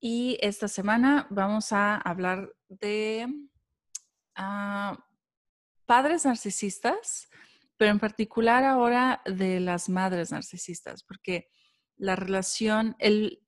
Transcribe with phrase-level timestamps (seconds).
[0.00, 3.28] Y esta semana vamos a hablar de
[4.34, 4.98] ah,
[5.84, 7.28] padres narcisistas,
[7.76, 11.50] pero en particular ahora de las madres narcisistas, porque
[11.98, 12.96] la relación,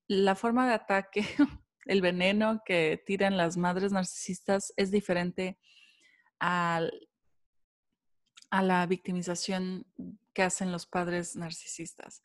[0.09, 1.27] la forma de ataque,
[1.87, 5.59] el veneno que tiran las madres narcisistas es diferente
[6.39, 6.87] a
[8.51, 9.87] la victimización
[10.35, 12.23] que hacen los padres narcisistas.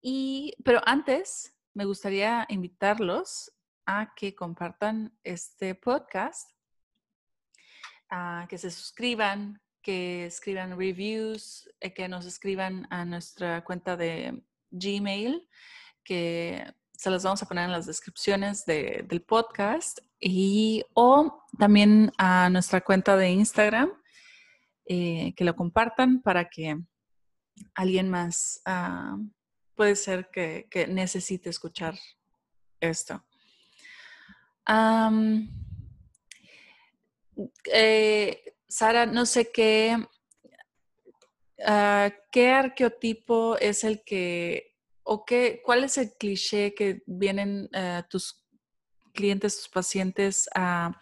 [0.00, 3.52] Y, pero antes me gustaría invitarlos
[3.84, 6.50] a que compartan este podcast,
[8.08, 14.42] a que se suscriban, que escriban reviews, eh, que nos escriban a nuestra cuenta de
[14.70, 15.46] Gmail,
[16.02, 22.48] que se las vamos a poner en las descripciones del podcast, y o también a
[22.48, 23.92] nuestra cuenta de Instagram,
[24.86, 26.78] eh, que lo compartan para que
[27.74, 29.18] alguien más ah,
[29.76, 31.94] puede ser que, necesite escuchar
[32.80, 33.22] esto.
[37.72, 39.96] Eh, Sara, no sé qué,
[41.64, 48.02] ah, qué arqueotipo es el que, o qué, cuál es el cliché que vienen eh,
[48.08, 48.44] tus
[49.12, 50.98] clientes, tus pacientes a,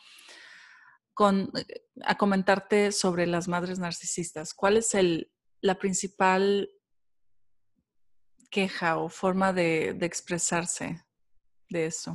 [2.02, 4.52] a comentarte sobre las madres narcisistas.
[4.52, 6.68] ¿Cuál es el, la principal
[8.54, 11.04] queja o forma de, expresarse
[11.70, 12.14] de eso?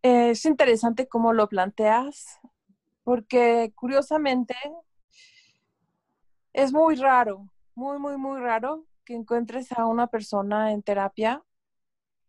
[0.00, 2.38] Es interesante cómo lo planteas,
[3.02, 4.54] porque curiosamente
[6.52, 11.42] es muy raro, muy, muy, muy raro que encuentres a una persona en terapia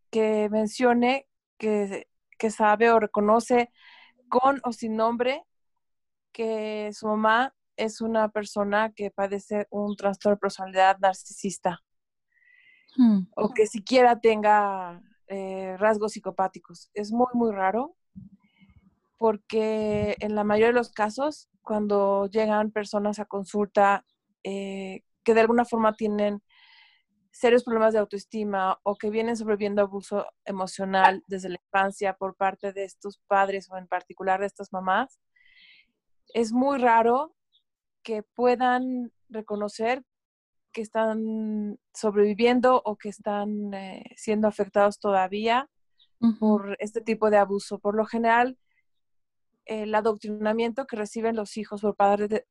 [0.10, 1.28] que mencione
[1.60, 2.08] que,
[2.40, 3.72] que sabe o reconoce
[4.30, 5.44] con o sin nombre
[6.32, 11.84] que su mamá es una persona que padece un trastorno de personalidad narcisista.
[12.96, 13.28] Hmm.
[13.36, 16.90] o que siquiera tenga eh, rasgos psicopáticos.
[16.94, 17.96] Es muy, muy raro
[19.18, 24.06] porque en la mayoría de los casos, cuando llegan personas a consulta
[24.44, 26.42] eh, que de alguna forma tienen
[27.32, 32.74] serios problemas de autoestima o que vienen sobreviviendo abuso emocional desde la infancia por parte
[32.74, 35.20] de estos padres o en particular de estas mamás,
[36.34, 37.36] es muy raro
[38.04, 40.04] que puedan reconocer
[40.72, 45.70] que están sobreviviendo o que están eh, siendo afectados todavía
[46.40, 47.80] por este tipo de abuso.
[47.80, 48.58] Por lo general,
[49.66, 51.96] el adoctrinamiento que reciben los hijos por,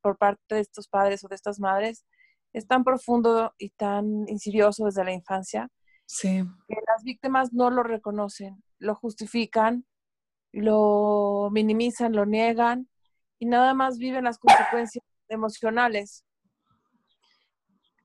[0.01, 2.07] por parte de estos padres o de estas madres
[2.53, 5.69] es tan profundo y tan insidioso desde la infancia
[6.07, 6.43] sí.
[6.67, 9.84] que las víctimas no lo reconocen, lo justifican,
[10.53, 12.89] lo minimizan, lo niegan
[13.39, 16.25] y nada más viven las consecuencias emocionales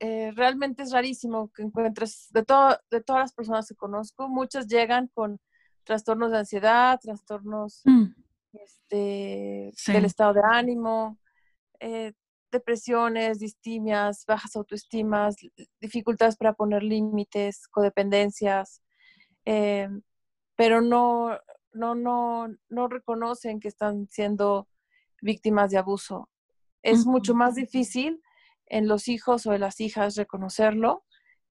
[0.05, 4.67] eh, realmente es rarísimo que encuentres, de, todo, de todas las personas que conozco, muchas
[4.67, 5.39] llegan con
[5.85, 8.07] trastornos de ansiedad, trastornos mm.
[8.51, 11.17] este, del estado de ánimo,
[11.79, 12.11] eh,
[12.51, 15.37] depresiones, distimias, bajas autoestimas,
[15.79, 18.81] dificultades para poner límites, codependencias,
[19.45, 19.87] eh,
[20.57, 21.39] pero no,
[21.71, 24.67] no, no, no reconocen que están siendo
[25.21, 26.29] víctimas de abuso.
[26.81, 28.21] Es mucho más difícil
[28.67, 31.03] en los hijos o en las hijas reconocerlo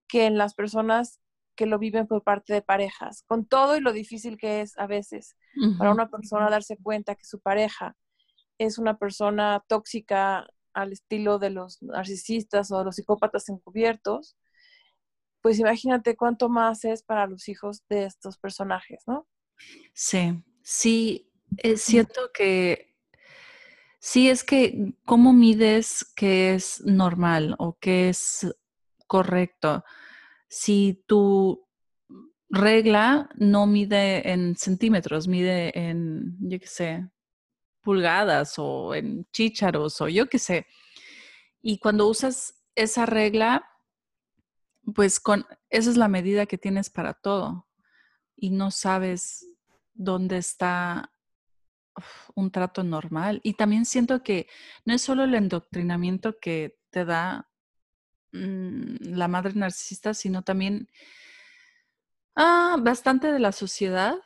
[0.09, 1.21] que en las personas
[1.55, 4.87] que lo viven por parte de parejas, con todo y lo difícil que es a
[4.87, 5.37] veces
[5.79, 7.95] para una persona darse cuenta que su pareja
[8.59, 14.37] es una persona tóxica al estilo de los narcisistas o de los psicópatas encubiertos,
[15.43, 19.27] pues imagínate cuánto más es para los hijos de estos personajes, ¿no?
[19.93, 22.92] Sí, sí, es cierto que
[24.05, 28.53] Sí, es que, ¿cómo mides qué es normal o qué es
[29.07, 29.85] correcto?
[30.49, 31.69] Si tu
[32.49, 37.11] regla no mide en centímetros, mide en, yo qué sé,
[37.81, 40.67] pulgadas o en chícharos o yo qué sé.
[41.61, 43.65] Y cuando usas esa regla,
[44.97, 47.69] pues con esa es la medida que tienes para todo
[48.35, 49.47] y no sabes
[49.95, 51.12] dónde está
[52.35, 53.41] un trato normal.
[53.43, 54.49] Y también siento que
[54.85, 57.49] no es solo el endoctrinamiento que te da
[58.33, 60.89] mm, la madre narcisista, sino también
[62.37, 64.17] ah, bastante de la sociedad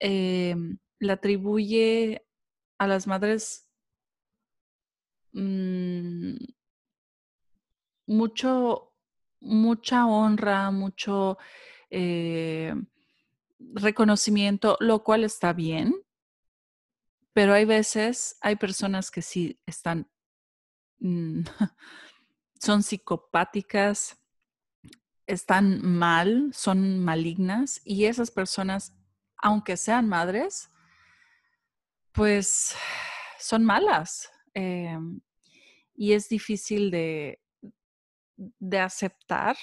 [0.00, 2.26] em, le atribuye
[2.78, 3.68] a las madres
[5.32, 6.36] mm,
[8.06, 8.92] mucho,
[9.40, 11.38] mucha honra, mucho
[11.90, 12.74] eh,
[13.58, 15.94] reconocimiento, lo cual está bien,
[17.36, 20.10] pero hay veces, hay personas que sí están,
[21.00, 21.42] mm,
[22.58, 24.18] son psicopáticas,
[25.26, 28.96] están mal, son malignas y esas personas,
[29.36, 30.70] aunque sean madres,
[32.12, 32.74] pues
[33.38, 34.30] son malas.
[34.54, 35.20] Em,
[35.94, 37.42] y es difícil de,
[38.34, 39.58] de aceptar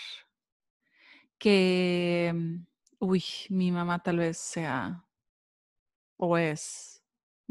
[1.40, 2.68] que, mm,
[3.00, 5.04] uy, mi mamá tal vez sea
[6.18, 6.93] o es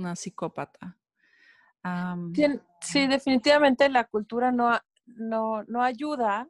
[0.03, 0.99] una psicópata.
[2.81, 6.49] sí, definitivamente la cultura no, no, no ayuda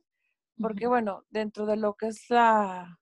[0.60, 3.00] porque, bueno, dentro de lo que es la,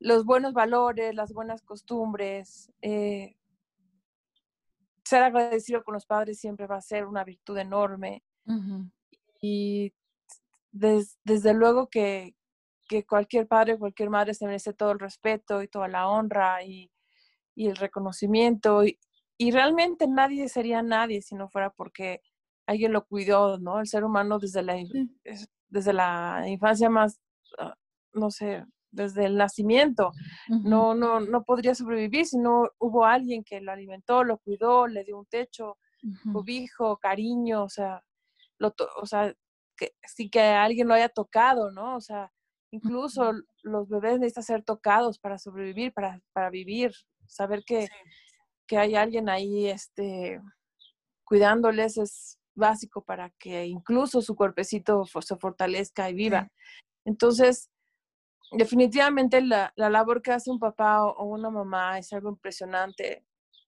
[0.00, 3.36] los buenos valores, las buenas costumbres, eh,
[5.04, 8.22] ser agradecido con los padres siempre va a ser una virtud enorme.
[9.40, 9.94] Y
[10.72, 12.34] desde luego que,
[13.08, 16.90] cualquier padre, cualquier madre se merece todo el respeto y toda la honra y,
[17.56, 18.84] el reconocimiento.
[18.84, 18.98] Y,
[19.50, 22.20] realmente nadie sería nadie si no fuera porque
[22.66, 23.80] alguien lo cuidó, ¿no?
[23.80, 24.76] El ser humano desde la,
[25.68, 27.20] desde la infancia más,
[27.58, 27.74] ah,
[28.12, 30.12] no sé, desde el nacimiento.
[30.48, 35.04] no, no, no podría sobrevivir si no hubo alguien que lo alimentó, lo cuidó, le
[35.04, 35.78] dio un techo,
[36.32, 38.02] cobijo, cariño, o sea,
[38.58, 39.34] lo o sea,
[39.76, 39.94] que
[40.30, 41.96] que alguien lo haya tocado, ¿no?
[41.96, 42.30] O sea,
[42.70, 43.32] incluso
[43.62, 46.92] los bebés necesitan ser tocados para sobrevivir, para, para vivir,
[47.26, 47.88] saber que,
[48.66, 50.40] que hay alguien ahí este,
[51.24, 56.48] cuidándoles es básico para que incluso su cuerpecito se fortalezca y viva.
[57.04, 57.70] Entonces,
[58.52, 63.24] definitivamente la, la, labor que hace un papá o, una mamá es algo impresionante.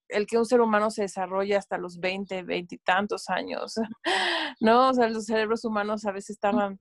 [0.08, 3.74] El que un ser humano se desarrolle hasta los 20, 20 y tantos años,
[4.60, 4.90] ¿no?
[4.90, 6.78] O sea, los cerebros humanos a veces tardan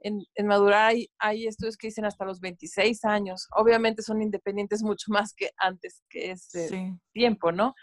[0.00, 0.88] en, en madurar.
[0.88, 3.48] Hay, hay, estudios que dicen hasta los 26 años.
[3.52, 7.74] Obviamente son independientes mucho más que antes que ese tiempo, ¿no?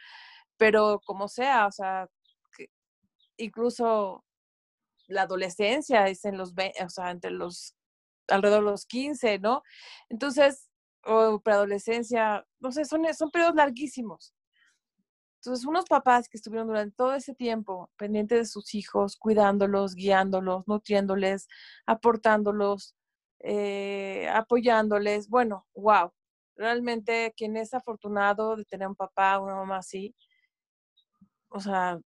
[0.57, 2.07] Pero como sea, o sea,
[3.37, 4.23] incluso
[5.07, 7.75] la adolescencia es en los, o sea, entre los
[8.27, 9.63] alrededor de los 15, ¿no?
[10.09, 10.69] Entonces,
[11.05, 14.33] o preadolescencia, no sé, son, son periodos larguísimos.
[15.45, 20.65] Entonces, unos papás que estuvieron durante todo ese tiempo pendientes de sus hijos, cuidándolos, guiándolos,
[20.69, 21.49] nutriéndoles,
[21.85, 22.95] aportándolos,
[23.39, 26.13] eh, apoyándoles, bueno, wow.
[26.55, 30.15] Realmente quien es afortunado de tener un papá, una mamá así,
[31.49, 31.99] o sea,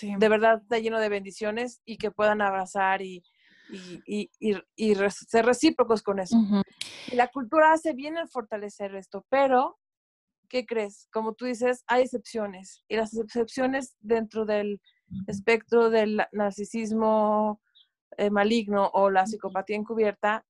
[0.00, 3.24] de verdad está lleno de bendiciones y que puedan abrazar y,
[3.68, 6.36] y, y, y ser recíprocos con eso.
[7.10, 9.78] y la cultura hace bien en fortalecer esto, pero,
[10.48, 11.08] ¿qué crees?
[11.12, 14.80] Como tú dices, hay excepciones y las excepciones dentro del
[15.26, 17.60] espectro del narcisismo
[18.16, 20.44] eh, maligno o la psicopatía encubierta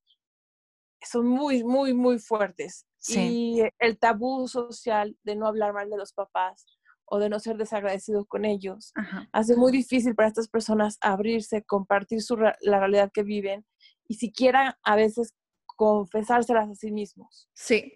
[1.02, 2.86] son muy, muy, muy fuertes.
[3.06, 6.64] Y el tabú social de no hablar mal de los papás
[7.04, 8.94] o de no ser desagradecido con ellos,
[9.30, 13.66] hace muy difícil para estas personas abrirse, compartir su, la realidad que viven
[14.08, 15.34] y siquiera a veces
[15.76, 17.48] confesárselas a sí mismos.
[17.52, 17.92] Sí,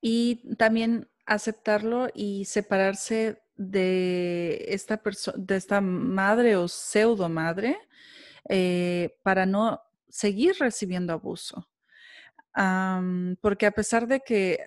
[0.00, 7.78] y también aceptarlo y separarse de esta persona, de esta madre o pseudo madre,
[8.48, 11.68] eh, para no seguir recibiendo abuso.
[13.40, 14.58] porque a pesar de que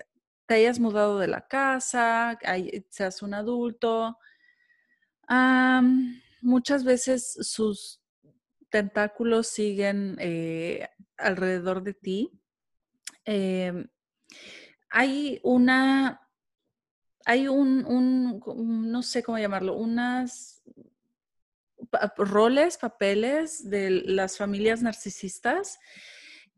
[0.48, 2.38] te hayas mudado de la casa,
[2.90, 4.18] seas un adulto.
[6.42, 8.02] muchas veces sus
[8.70, 12.32] tentáculos siguen eh, alrededor de ti.
[13.24, 13.88] Em,
[14.90, 16.25] hay una,
[17.26, 20.64] hay un, no sé cómo llamarlo, unas
[22.18, 25.80] roles, papeles de las familias narcisistas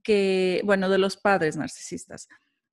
[0.04, 2.28] que, bueno, de los padres narcisistas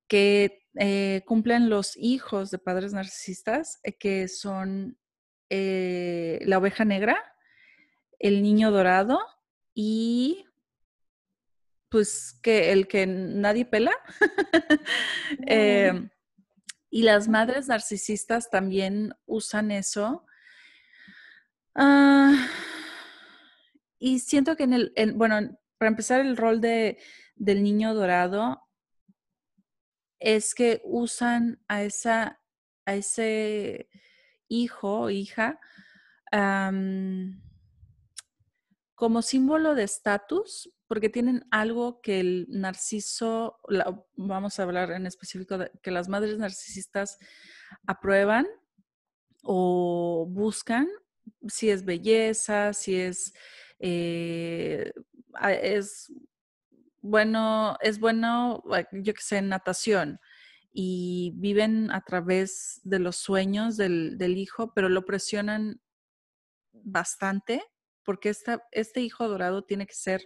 [0.09, 4.99] que eh, cumplen los hijos de padres narcisistas, eh, que son
[5.51, 7.17] eh, la oveja negra,
[8.19, 9.21] el niño dorado
[9.75, 10.47] y
[11.89, 13.93] pues que el que nadie pela.
[16.95, 20.25] y las madres narcisistas también usan eso.
[21.75, 22.47] Ah,
[23.99, 26.99] y siento que en el, bueno, para empezar el rol de,
[27.35, 28.63] del niño dorado
[30.21, 32.41] es que usan a, esa,
[32.87, 33.89] a ese
[34.47, 35.59] hijo o hija
[38.95, 43.59] como símbolo de estatus, porque tienen algo que el narciso,
[44.15, 47.19] vamos a hablar en específico que las madres narcisistas
[47.85, 48.47] aprueban
[49.43, 50.87] o buscan,
[51.49, 53.35] si es belleza, si es,
[53.81, 54.93] eh,
[55.61, 56.13] es
[57.01, 60.21] bueno, es bueno, yo que sé, natación
[60.73, 65.81] y viven a través de los sueños del, hijo, pero lo presionan
[66.73, 67.65] bastante
[68.05, 68.33] porque
[68.71, 70.25] este hijo dorado tiene que ser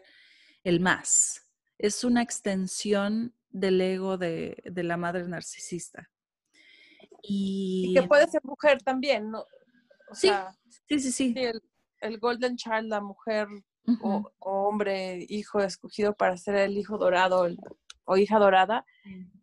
[0.65, 1.47] el más.
[1.79, 6.11] Es una extensión del ego de, la madre narcisista.
[7.23, 9.45] Y, que puede ser mujer también, ¿no?
[10.13, 10.31] sí,
[10.89, 11.35] sí, sí, sí.
[12.01, 13.49] el, Golden Child, la mujer
[14.03, 17.49] o, hombre, hijo escogido para ser el hijo dorado
[18.05, 18.85] o hija dorada,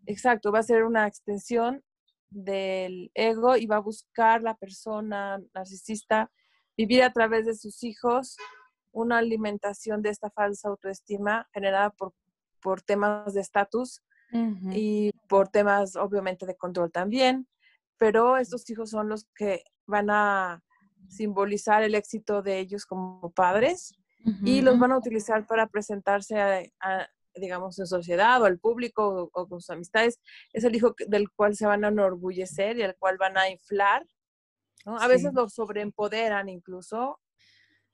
[0.06, 1.84] Exacto, va a ser una extensión
[2.30, 6.32] del ego y va a buscar la persona narcisista
[6.78, 8.38] vivir a través de sus hijos
[8.96, 12.14] una alimentación de esta falsa autoestima generada por,
[12.62, 14.02] por temas de estatus
[14.72, 17.48] y por temas obviamente de control también,
[17.98, 20.62] pero estos hijos son los que van a
[21.08, 23.94] simbolizar el éxito de ellos como padres
[24.44, 29.48] y los van a utilizar para presentarse a, digamos, en sociedad o al público o,
[29.48, 30.20] con sus amistades,
[30.52, 34.06] es el hijo del cual se van a enorgullecer y al cual van a inflar.
[34.86, 34.98] ¿no?
[34.98, 37.20] A veces lo sobreempoderan incluso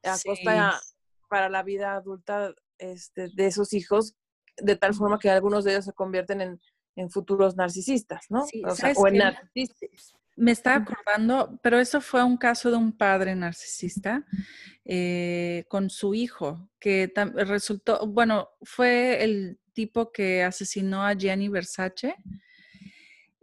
[0.04, 0.82] a costa
[1.30, 4.16] para la vida adulta este, de esos hijos,
[4.58, 6.62] de tal forma que algunos de ellos se convierten en,
[6.96, 8.46] en futuros narcisistas, ¿no?
[8.66, 10.16] o, sea, o en narcisistas.
[10.36, 14.26] Me estaba acordando, pero eso fue un caso de un padre narcisista
[14.86, 22.16] eh, con su hijo, que resultó, bueno, fue el tipo que asesinó a Gianni Versace.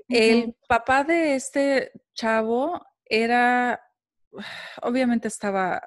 [0.08, 3.80] El papá de este chavo era,
[4.82, 5.80] obviamente estaba,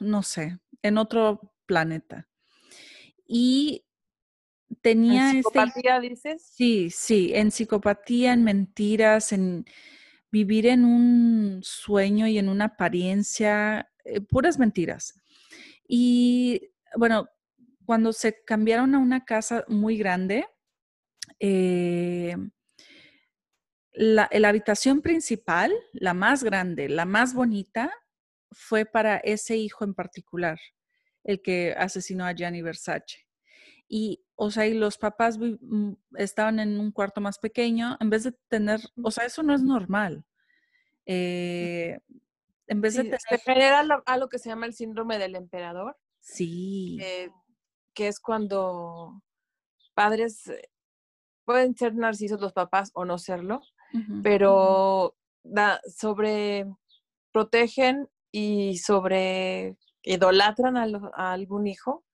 [0.00, 2.28] no sé, en otro planeta.
[3.26, 3.84] Y
[4.82, 5.30] tenía...
[5.30, 6.50] ¿En este psicopatía dices?
[6.54, 9.64] Sí, sí, en psicopatía, en mentiras, en
[10.30, 15.20] vivir en un sueño y en una apariencia, eh, puras mentiras.
[15.86, 17.28] Y bueno,
[17.84, 20.46] cuando se cambiaron a una casa muy grande,
[21.40, 22.36] eh,
[23.92, 27.92] la, la, habitación principal, la más grande, la más bonita,
[28.50, 30.58] fue para ese hijo en particular,
[31.24, 33.26] el que asesinó a Gianni Versace.
[33.88, 38.24] Y, o sea, y los papás mm, estaban en un cuarto más pequeño, en vez
[38.24, 40.24] de tener, o sea, eso no es normal.
[41.06, 41.98] Eh,
[42.68, 43.20] en vez de tener...
[43.20, 45.96] Se genera algo que se llama el síndrome del emperador.
[46.20, 46.98] Sí.
[47.94, 49.22] que es cuando
[49.94, 50.70] padres eh,
[51.44, 53.62] pueden ser narcisos los papás o no serlo,
[54.22, 55.16] pero
[55.96, 56.66] sobre
[57.32, 62.04] protegen y sobre idolatran a algún hijo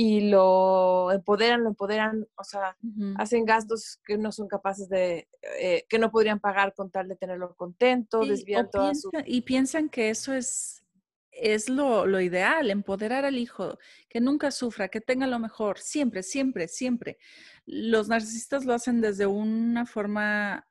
[0.00, 2.76] y lo empoderan, lo empoderan, o sea,
[3.16, 5.28] hacen gastos que no son capaces de,
[5.58, 9.10] eh, que no podrían pagar con tal de tenerlo contento, desvían su...
[9.26, 10.84] Y piensan que eso es,
[11.32, 13.76] es lo, lo, ideal, empoderar al hijo,
[14.08, 17.18] que nunca sufra, que tenga lo mejor, siempre, siempre, siempre.
[17.66, 20.64] Los narcisistas lo hacen desde una forma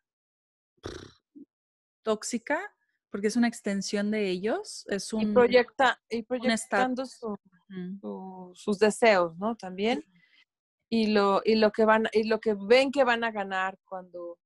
[2.02, 2.62] tóxica,
[3.10, 5.22] porque es una extensión de ellos, es un...
[5.22, 7.38] Y, proyecta, y proyectando su
[8.54, 9.56] sus deseos, ¿no?
[9.56, 10.06] También.
[10.90, 14.40] Y lo, y lo que van, y lo que ven que van a ganar cuando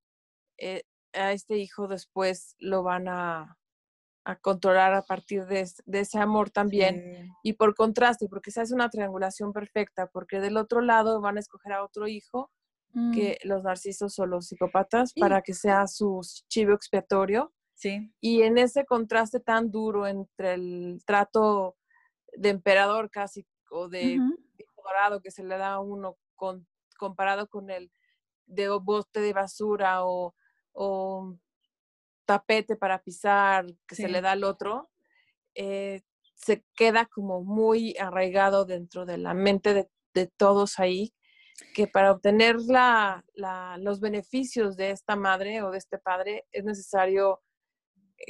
[0.57, 3.59] eh, a este hijo después lo van a,
[4.23, 7.29] a controlar a partir de, ese amor también.
[7.43, 11.41] Y por contraste, porque se hace una triangulación perfecta, porque del otro lado van a
[11.41, 12.51] escoger a otro hijo,
[12.93, 13.13] mm.
[13.13, 17.53] que los narcisos o los psicópatas, para que sea su chivo expiatorio.
[17.81, 18.13] Sí.
[18.21, 21.75] Y en ese contraste tan duro entre el trato
[22.31, 24.19] de emperador casi, o de
[24.83, 26.67] dorado que se le da a uno con,
[27.00, 27.91] comparado con el
[28.45, 30.35] de bote de basura o,
[32.25, 34.89] tapete para pisar que se le da al otro,
[35.55, 36.01] eh,
[36.35, 39.73] se queda como muy arraigado dentro de la mente
[40.13, 41.13] de, todos ahí,
[41.73, 43.25] que para obtener la,
[43.79, 47.41] los beneficios de esta madre o de este padre es necesario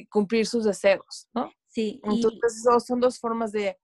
[0.10, 1.52] cumplir sus deseos, ¿no?
[1.68, 2.02] Sí.
[2.04, 3.78] Entonces, son dos formas de,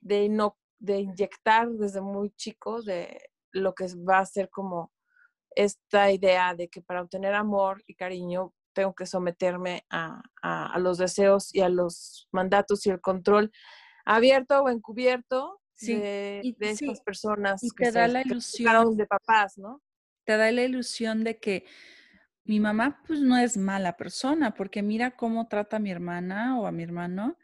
[0.00, 3.18] de, no, de inyectar desde muy chico de
[3.52, 4.92] lo que va a ser como
[5.54, 10.98] esta idea de que para obtener amor y cariño tengo que someterme a, a, los
[10.98, 13.52] deseos y a los mandatos y el control
[14.04, 19.58] abierto o encubierto de, de estas personas y que te da la ilusión de papás,
[19.58, 19.80] ¿no?
[20.24, 21.64] Te da la ilusión de que
[22.44, 26.66] mi mamá pues no es mala persona porque mira cómo trata a mi hermana o
[26.66, 27.38] a mi hermano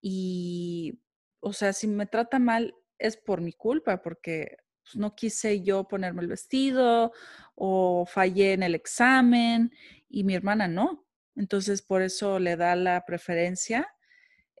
[0.00, 1.02] y
[1.42, 5.88] o sea, si me trata mal, es por mi culpa, porque pues, no quise yo
[5.88, 7.12] ponerme el vestido
[7.56, 9.72] o fallé en el examen
[10.08, 11.04] y mi hermana no.
[11.34, 13.88] Entonces, por eso le da la preferencia.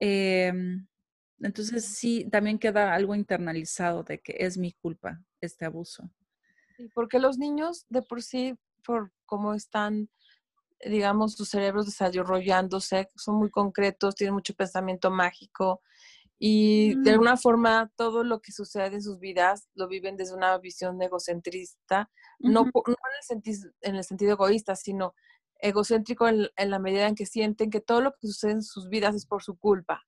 [0.00, 0.88] Em,
[1.38, 6.10] entonces, sí, también queda algo internalizado de que es mi culpa este abuso.
[6.94, 10.08] Porque los niños de por sí, por cómo están,
[10.84, 15.82] digamos, sus cerebros desarrollándose, son muy concretos, tienen mucho pensamiento mágico
[16.44, 17.14] y de mm.
[17.14, 22.10] alguna forma todo lo que sucede en sus vidas lo viven desde una visión egocentrista,
[22.40, 25.14] no, en, el sentido, egoísta, sino
[25.60, 29.14] egocéntrico en, la medida en que sienten que todo lo que sucede en sus vidas
[29.14, 30.02] es por su culpa.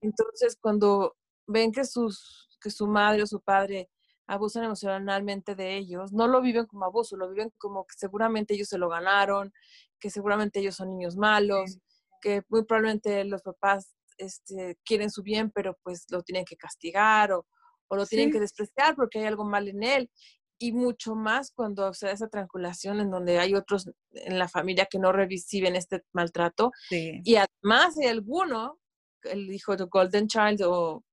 [0.00, 1.14] Entonces, cuando
[1.46, 3.88] ven que, sus, que su madre o su padre
[4.26, 8.68] abusan emocionalmente de ellos, no lo viven como abuso, lo viven como que seguramente ellos
[8.68, 9.52] se lo ganaron,
[9.98, 11.78] que seguramente ellos son niños malos,
[12.20, 17.32] que muy probablemente los papás este, quieren su bien, pero pues lo tienen que castigar
[17.32, 17.46] o,
[17.90, 20.10] lo tienen que despreciar porque hay algo mal en él.
[20.58, 24.86] Y mucho más cuando se da esa triangulación en donde hay otros en la familia
[24.86, 26.70] que no reciben este maltrato.
[26.90, 28.78] Y además hay alguno,
[29.24, 31.04] el hijo de Golden Child o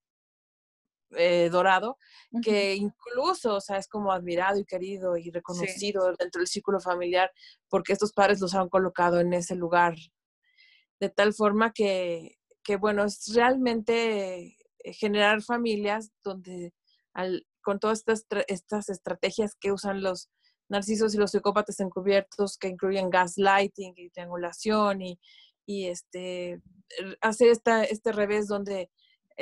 [1.17, 1.97] eh, dorado,
[2.43, 7.31] que incluso, o sea, es como admirado y querido y reconocido dentro del círculo familiar
[7.67, 9.95] porque estos padres los han colocado en ese lugar
[10.99, 16.73] de tal forma que, que bueno, es realmente eh, generar familias donde
[17.61, 20.29] con todas estas, estas estrategias que usan los
[20.69, 25.19] narcisos y los psicópatas encubiertos, que incluyen gaslighting y triangulación y,
[25.65, 26.61] y este,
[27.21, 28.89] hacer esta, este revés donde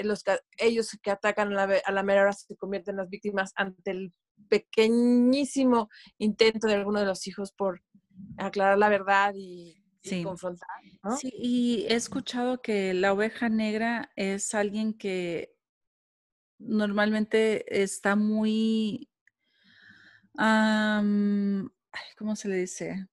[0.03, 0.23] los,
[0.57, 3.91] ellos que atacan a la, a la mera hora se convierten en las víctimas ante
[3.91, 4.13] el
[4.49, 7.83] pequeñísimo intento de alguno de los hijos por
[8.37, 10.23] aclarar la verdad y, sí.
[10.23, 10.67] confrontar.
[11.19, 15.53] Sí, y he escuchado que la oveja negra es alguien que
[16.59, 19.09] normalmente está muy,
[20.33, 21.69] ¿cómo
[22.35, 23.07] se le dice?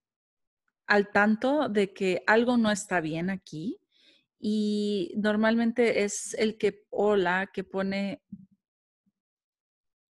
[0.87, 3.81] Al tanto de que algo no está bien aquí
[4.47, 7.17] y normalmente es el que o
[7.51, 8.23] que pone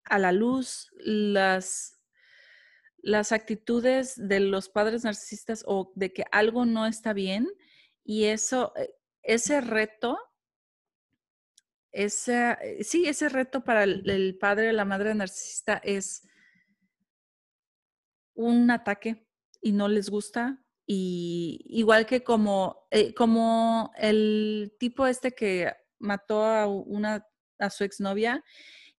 [0.05, 2.01] a la luz las
[3.03, 7.49] las actitudes de los padres narcisistas o de que algo no está bien
[8.05, 10.16] y eso, eh, ese reto,
[11.90, 16.23] ese, eh, sí, ese reto para el, padre o la madre narcisista es
[18.35, 19.27] un ataque
[19.61, 20.64] y no les gusta.
[20.92, 27.24] Y igual que como, eh, como el tipo este que mató a una
[27.61, 28.42] a su exnovia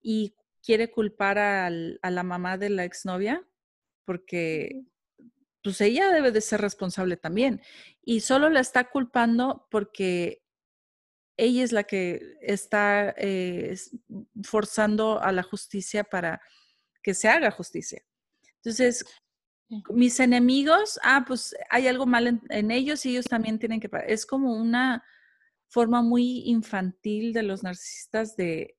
[0.01, 3.45] y quiere culpar a la mamá de la exnovia,
[4.06, 4.84] porque
[5.62, 7.62] pues ella debe de ser responsable también.
[8.01, 10.45] Y solo la está culpando porque
[11.36, 13.75] ella es la que está eh,
[14.43, 16.41] forzando a la justicia para
[17.04, 18.01] que se haga justicia.
[18.63, 19.04] Entonces,
[19.89, 23.89] mis enemigos, ah, pues hay algo mal en, ellos y ellos también tienen que...
[24.07, 25.03] Es como una
[25.67, 28.77] forma muy infantil de los narcisistas de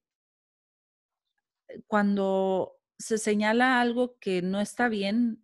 [1.87, 5.42] cuando se señala algo que no está bien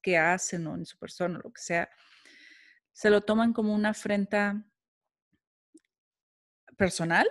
[0.00, 1.90] que hacen o en su persona o lo que sea,
[2.92, 4.64] se lo toman como una afrenta
[6.76, 7.26] personal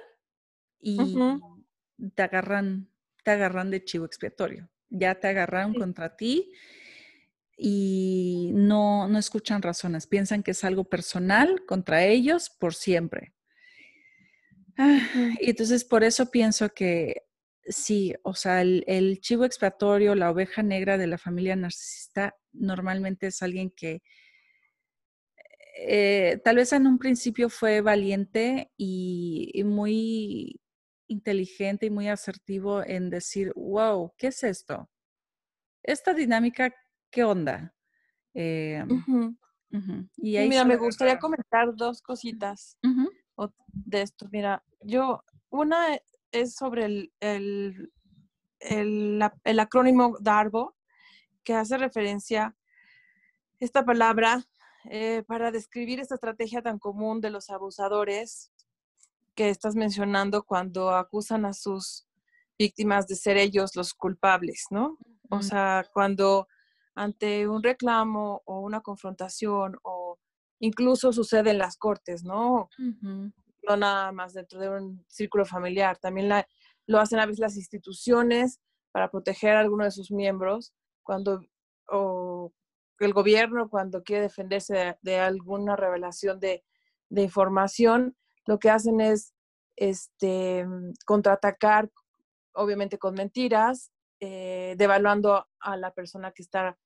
[0.79, 1.17] y
[2.13, 2.89] te agarran,
[3.23, 4.69] te agarran de chivo expiatorio.
[4.89, 6.51] Ya te agarraron contra ti
[7.57, 10.07] y no, no escuchan razones.
[10.07, 13.33] Piensan que es algo personal contra ellos por siempre.
[14.77, 14.99] Ah,
[15.39, 17.23] y entonces por eso pienso que
[17.65, 23.41] sí, o sea, el, chivo expiatorio, la oveja negra de la familia narcisista, normalmente es
[23.41, 24.01] alguien que
[25.77, 30.61] eh, tal vez en un principio fue valiente y, muy
[31.07, 34.89] inteligente y muy asertivo en decir, wow, ¿qué es esto?
[35.83, 36.73] Esta dinámica,
[37.15, 37.73] ¿qué onda?
[38.33, 38.83] Eh,
[40.17, 42.77] y mira, me gustaría comentar dos cositas
[43.69, 44.27] de esto.
[44.33, 45.97] Mira, yo, una
[46.31, 47.89] es sobre el, el,
[48.59, 50.75] el, acrónimo DARBO,
[51.45, 52.53] que hace referencia
[53.61, 54.43] esta palabra
[54.89, 58.51] eh, para describir esta estrategia tan común de los abusadores
[59.35, 62.05] que estás mencionando cuando acusan a sus
[62.59, 64.97] víctimas de ser ellos los culpables, ¿no?
[65.29, 66.47] O sea, cuando
[66.95, 70.17] ante un reclamo o una confrontación o
[70.59, 72.69] incluso sucede en las cortes, ¿no?
[72.77, 76.47] no nada más dentro de un círculo familiar, también la,
[76.87, 81.41] lo hacen a veces las instituciones para proteger a alguno de sus miembros cuando
[81.89, 82.53] o
[82.99, 86.63] el gobierno cuando quiere defenderse de, alguna revelación de,
[87.09, 89.33] de, información, lo que hacen es
[89.75, 90.65] este,
[91.05, 91.91] contraatacar
[92.53, 96.77] obviamente con mentiras, eh, devaluando a la persona que está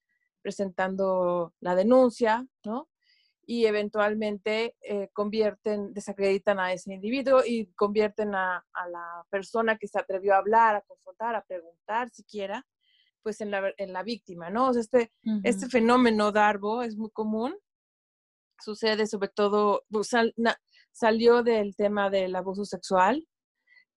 [0.41, 2.89] presentando la denuncia, ¿no?
[3.45, 9.99] Y eventualmente eh, convierten, desacreditan a ese individuo y convierten a, la persona que se
[9.99, 12.65] atrevió a hablar, a confrontar, a preguntar siquiera,
[13.23, 14.69] pues en la, en la víctima, ¿no?
[14.69, 15.11] O sea, este,
[15.43, 17.55] este fenómeno Darbo es muy común,
[18.61, 20.11] sucede sobre todo, pues,
[20.91, 23.27] salió del tema del abuso sexual,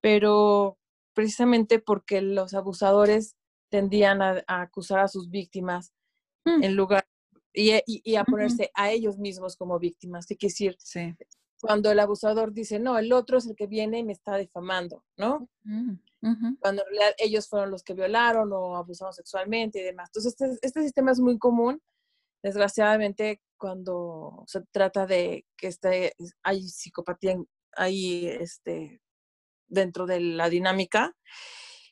[0.00, 0.78] pero
[1.14, 3.36] precisamente porque los abusadores
[3.70, 5.92] tendían a, acusar a sus víctimas
[6.44, 6.62] mm.
[6.62, 7.06] en lugar
[7.54, 10.26] y, a ponerse a ellos mismos como víctimas.
[10.26, 10.76] ¿Qué quiere decir?
[10.78, 11.14] Sí.
[11.60, 15.04] Cuando el abusador dice, no, el otro es el que viene y me está difamando,
[15.16, 15.48] ¿no?
[15.62, 15.94] Mm,
[16.60, 20.08] Cuando en realidad ellos fueron los que violaron o abusaron sexualmente y demás.
[20.08, 21.80] Entonces, este, este sistema es muy común.
[22.42, 27.36] Desgraciadamente, cuando se trata de que este, hay psicopatía,
[27.76, 29.00] hay este,
[29.68, 31.16] dentro de la dinámica.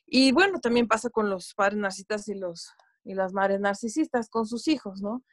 [0.05, 2.71] Y bueno, también pasa con los padres narcisistas y, los,
[3.03, 5.23] y las madres narcisistas con sus hijos, ¿no?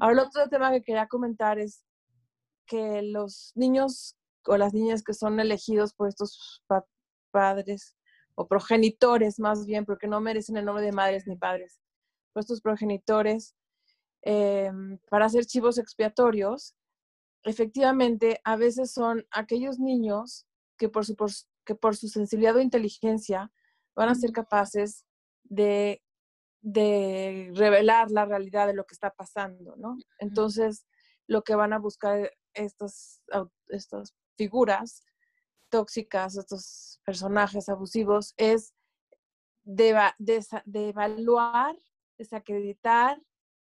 [0.00, 1.84] Ahora, el otro tema que quería comentar es
[2.66, 6.62] que los niños o las niñas que son elegidos por estos
[7.30, 7.94] padres
[8.34, 11.80] o progenitores más bien, porque no merecen el nombre de madres ni padres,
[12.32, 13.54] por estos progenitores,
[14.22, 16.74] em, para ser chivos expiatorios,
[17.42, 21.16] efectivamente a veces son aquellos niños que por su,
[21.64, 23.52] que por su sensibilidad o inteligencia
[23.94, 25.04] van a ser capaces
[25.44, 26.02] de,
[26.60, 29.96] de revelar la realidad de lo que está pasando, ¿no?
[30.18, 30.86] Entonces,
[31.26, 33.22] lo que van a buscar estas,
[33.68, 35.02] estas figuras
[35.70, 38.74] tóxicas, estos personajes abusivos, es
[39.64, 41.76] de, de, evaluar,
[42.16, 43.20] desacreditar,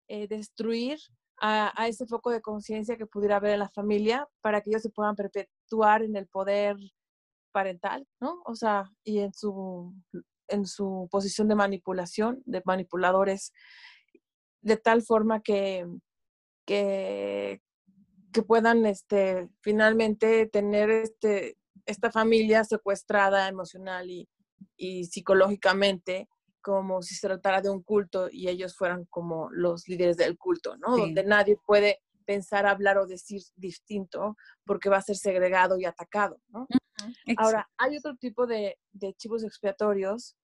[0.07, 0.99] eh, destruir
[1.41, 4.83] a, a, ese foco de conciencia que pudiera haber en la familia para que ellos
[4.83, 6.77] se puedan perpetuar en el poder
[7.53, 8.41] parental, ¿no?
[8.45, 9.93] O sea, y en su,
[10.49, 13.53] en su posición de manipulación, de manipuladores,
[14.61, 15.87] de tal forma que,
[16.67, 17.61] que,
[18.33, 21.57] que puedan este, finalmente tener este,
[21.87, 24.29] esta familia secuestrada emocional y,
[24.77, 26.29] y psicológicamente
[26.61, 30.77] como si se tratara de un culto y ellos fueran como los líderes del culto,
[30.77, 30.97] ¿no?
[30.97, 34.37] Donde nadie puede pensar, hablar o decir distinto
[34.67, 36.69] porque va a ser segregado y atacado, ¿no?
[37.39, 40.37] Ahora, hay otro tipo de, de, chivos expiatorios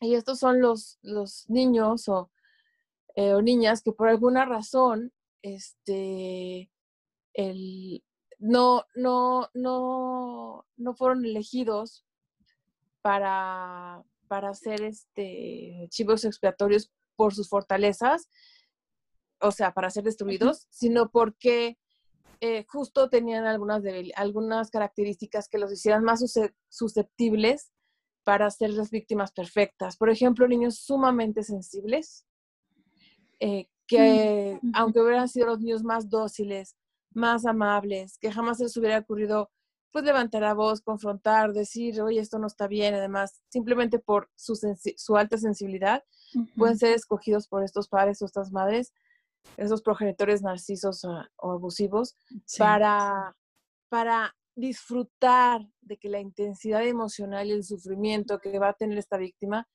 [0.00, 2.30] y estos son los, los niños o,
[3.16, 6.70] eh, o, niñas que por alguna razón este,
[7.34, 8.02] el,
[8.38, 12.06] no, no, no, no fueron elegidos
[13.02, 18.30] para, para ser este, chivos expiatorios por sus fortalezas,
[19.40, 21.78] o sea, para ser destruidos, sino porque
[22.40, 23.82] eh, justo tenían algunas,
[24.14, 26.22] algunas características que los hicieran más
[26.68, 27.72] susceptibles
[28.24, 29.96] para ser las víctimas perfectas.
[29.96, 32.26] Por ejemplo, niños sumamente sensibles,
[33.40, 36.76] eh, que aunque hubieran sido los niños más dóciles,
[37.12, 39.50] más amables, que jamás se les hubiera ocurrido
[39.90, 44.54] pues levantar la voz, confrontar, decir, oye, esto no está bien, además, simplemente por su,
[44.96, 46.04] su alta sensibilidad,
[46.56, 48.92] pueden ser escogidos por estos padres o estas madres
[49.56, 52.16] esos progenitores narcisos o, abusivos
[52.56, 53.36] para,
[53.88, 59.16] para disfrutar de que la intensidad emocional y el sufrimiento que va a tener esta
[59.16, 59.68] víctima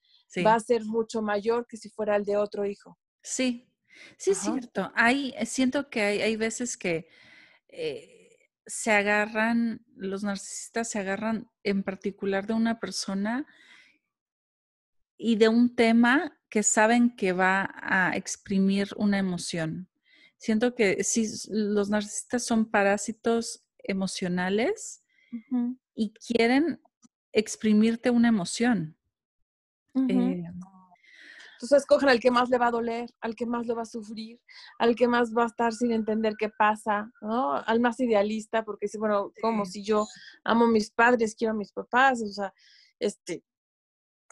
[0.46, 2.98] va a ser mucho mayor que si fuera el de otro hijo.
[3.22, 3.70] Sí,
[4.18, 4.92] sí es cierto.
[4.96, 7.08] Hay, eh, siento que hay, hay veces que
[7.68, 13.46] eh, se agarran, los narcisistas se agarran en particular de una persona
[15.18, 19.90] y de un tema que saben que va a exprimir una emoción.
[20.38, 25.04] Siento que sí, los narcisistas son parásitos emocionales
[25.96, 26.80] y quieren
[27.32, 28.96] exprimirte una emoción.
[29.96, 30.44] Eh,
[31.54, 33.86] Entonces escogen al que más le va a doler, al que más le va a
[33.86, 34.40] sufrir,
[34.78, 37.54] al que más va a estar sin entender qué pasa, ¿no?
[37.54, 40.06] Al más idealista, porque dice, bueno, como si yo
[40.44, 42.54] amo a mis padres, quiero a mis papás, o sea,
[43.00, 43.44] este,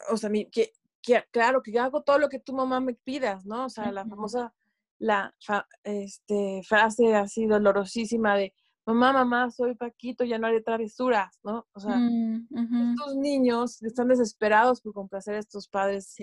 [0.08, 0.72] o sea, mi, que
[1.30, 3.66] claro, que yo hago todo lo que tu mamá me pidas, ¿no?
[3.66, 4.54] O sea, la famosa
[4.98, 5.34] la
[5.82, 8.54] este, frase así dolorosísima de,
[8.86, 11.66] mamá, mamá, soy Paquito, ya no haré travesuras, ¿no?
[11.72, 12.46] O sea, mm,
[12.92, 16.16] estos niños están desesperados por complacer a estos padres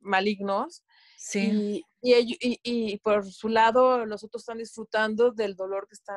[0.00, 0.82] malignos.
[1.18, 1.84] Sí.
[2.00, 6.14] Y, y, y, por su lado, los otros están disfrutando del dolor que está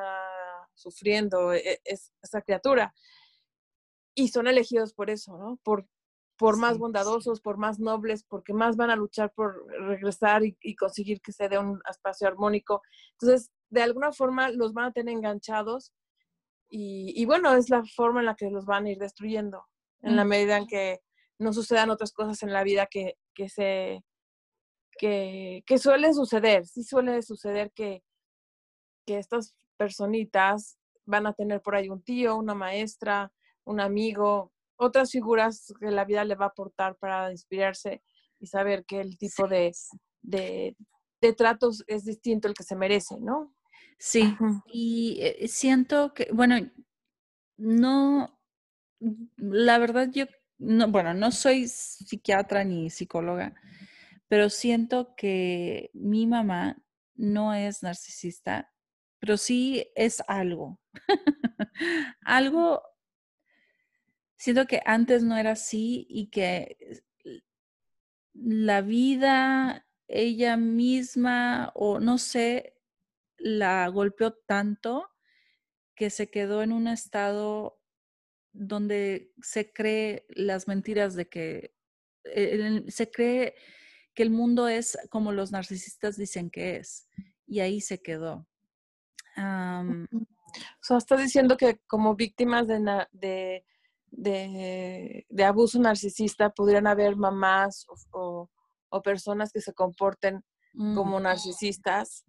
[0.74, 2.94] sufriendo e, e, esa criatura.
[4.14, 5.58] Y son elegidos por eso, ¿no?
[5.62, 5.86] Por,
[6.40, 11.20] por más bondadosos, por más nobles, porque más van a luchar por regresar y, conseguir
[11.20, 12.80] que se dé un espacio armónico.
[13.12, 15.92] Entonces, de alguna forma los van a tener enganchados
[16.70, 19.66] y, bueno, es la forma en la que los van a ir destruyendo.
[20.00, 21.00] en la medida en que
[21.38, 24.02] no sucedan otras cosas en la vida que, que se
[24.98, 28.02] que, que suele suceder, sí suele suceder que,
[29.06, 33.30] que estas personitas van a tener por ahí un tío, una maestra,
[33.64, 38.02] un amigo, otras figuras que la vida le va a aportar para inspirarse
[38.38, 39.72] y saber que el tipo de,
[40.22, 40.76] de,
[41.20, 43.54] de tratos es distinto el que se merece, ¿no?
[43.98, 44.34] Sí,
[44.72, 46.56] y eh, siento que, bueno,
[47.58, 48.40] no,
[49.36, 50.24] la verdad yo,
[50.58, 53.54] no, bueno, no soy psiquiatra ni psicóloga,
[54.28, 56.82] pero siento que mi mamá
[57.14, 58.72] no es narcisista,
[59.18, 60.80] pero sí es algo.
[62.22, 62.82] algo,
[64.40, 67.02] siento que antes no era así y que
[68.32, 72.74] la vida, ella misma, o no sé,
[73.36, 75.10] la golpeó tanto
[75.94, 77.82] que se quedó en un estado
[78.52, 81.74] donde se cree las mentiras de que
[82.24, 83.54] eh, se cree
[84.14, 87.06] que el mundo es como los narcisistas dicen que es.
[87.46, 88.48] Y ahí se quedó.
[89.36, 90.06] o
[90.80, 93.66] sea, estás diciendo que como víctimas de,
[94.10, 98.48] de, abuso narcisista podrían haber mamás o,
[99.04, 100.42] personas que se comporten
[100.74, 100.94] mm.
[100.94, 102.24] como narcisistas.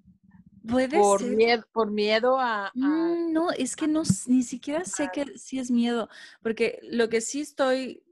[0.67, 5.37] Puede por Miedo, por miedo a, mm, No, es que no, ni siquiera sé que
[5.39, 6.07] si es miedo,
[6.43, 8.03] porque lo que sí estoy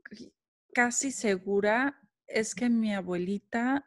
[0.74, 3.86] casi segura es que mi abuelita,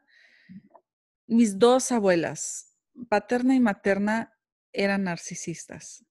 [1.26, 2.76] mis dos abuelas,
[3.08, 4.32] paterna y materna,
[4.72, 6.04] eran narcisistas.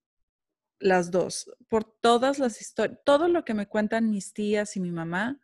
[0.82, 1.50] Las dos.
[1.70, 5.40] Por todas las historias, todo lo que me cuentan mis tías y mi mamá,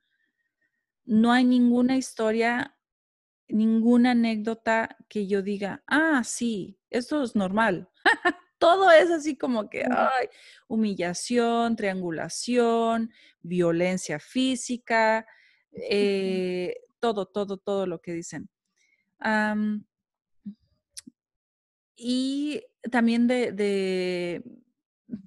[1.06, 2.76] no hay ninguna historia,
[3.48, 7.90] ninguna anécdota que yo diga, ah, sí, esto es normal.
[8.58, 10.28] todo es así como que, ay,
[10.68, 15.26] humillación, triangulación, violencia física,
[15.72, 18.50] eh, todo, todo, todo lo que dicen.
[21.96, 24.44] y también de, de,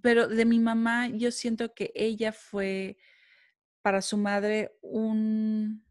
[0.02, 2.98] pero de mi mamá, yo siento que ella fue
[3.82, 5.84] para su madre un,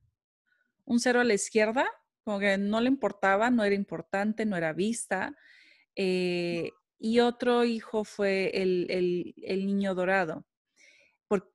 [0.86, 1.86] un cero a la izquierda,
[2.24, 5.36] como que no le importaba, no era importante, no era vista.
[5.96, 10.46] Eh, y otro hijo fue el, el, niño dorado.
[11.28, 11.48] Porque,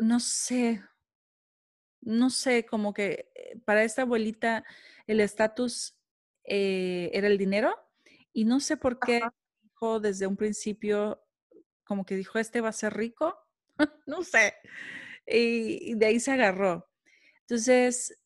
[0.00, 0.82] no sé,
[2.00, 4.64] no sé, como que eh, para esta abuelita
[5.06, 5.96] el estatus
[6.44, 7.74] eh, era el dinero
[8.32, 9.20] y no sé por qué
[9.78, 11.22] dijo desde un principio,
[11.84, 13.36] como que dijo, este va a ser rico,
[14.06, 14.54] no sé,
[15.26, 16.88] y, de ahí se agarró.
[17.42, 18.18] Entonces,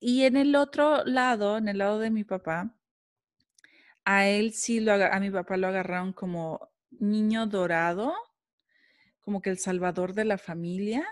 [0.00, 2.74] y en el otro lado, en el lado de mi papá,
[4.04, 8.14] a él sí lo a mi papá lo agarraron como niño dorado,
[9.20, 11.06] como que el salvador de la familia,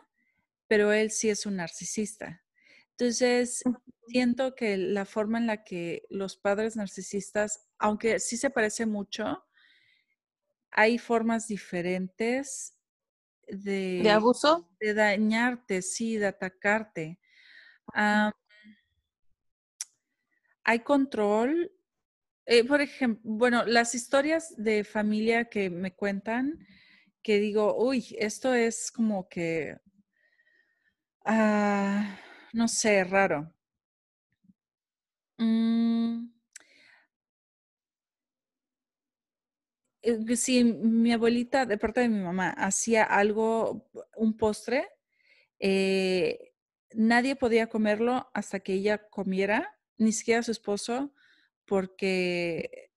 [0.67, 2.43] pero él sí es un narcisista.
[2.93, 3.63] Entonces,
[4.09, 9.45] siento que la forma en la que los padres narcisistas, aunque sí se parece mucho,
[10.71, 12.77] hay formas diferentes
[13.47, 14.01] de...
[14.03, 14.69] ¿De abuso?
[14.81, 17.21] De dañarte, sí, de atacarte.
[20.65, 21.73] hay control.
[22.47, 26.67] Eh, por ejemplo, bueno, las historias de familia que me cuentan,
[27.23, 29.77] que digo, uy, esto es como que,
[31.25, 32.19] ah,
[32.53, 33.53] no sé, raro.
[35.39, 36.40] Mm.
[40.37, 44.89] Si mi abuelita, de parte de mi mamá, hacía algo, un postre,
[45.59, 46.53] eh,
[46.95, 51.13] nadie podía comerlo hasta que ella comiera, ni siquiera su esposo,
[51.67, 52.91] porque,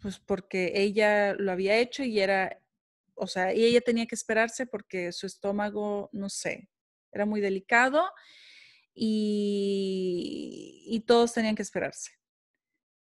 [0.00, 2.60] pues porque ella lo había hecho y era
[3.14, 6.68] o sea, y ella tenía que esperarse porque su estómago, no sé,
[7.12, 8.04] era muy delicado
[8.94, 12.12] y, todos tenían que esperarse.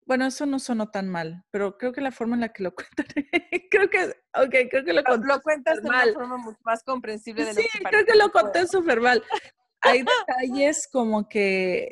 [0.08, 2.74] Bueno, eso no sonó tan mal, pero creo que la forma en la que lo
[2.74, 3.06] cuentan,
[3.70, 7.52] creo que, ok, creo que lo, lo cuentas de una forma mucho más comprensible de
[7.52, 9.22] sí, lo que creo que lo conté súper mal.
[9.82, 11.90] Hay detalles como que,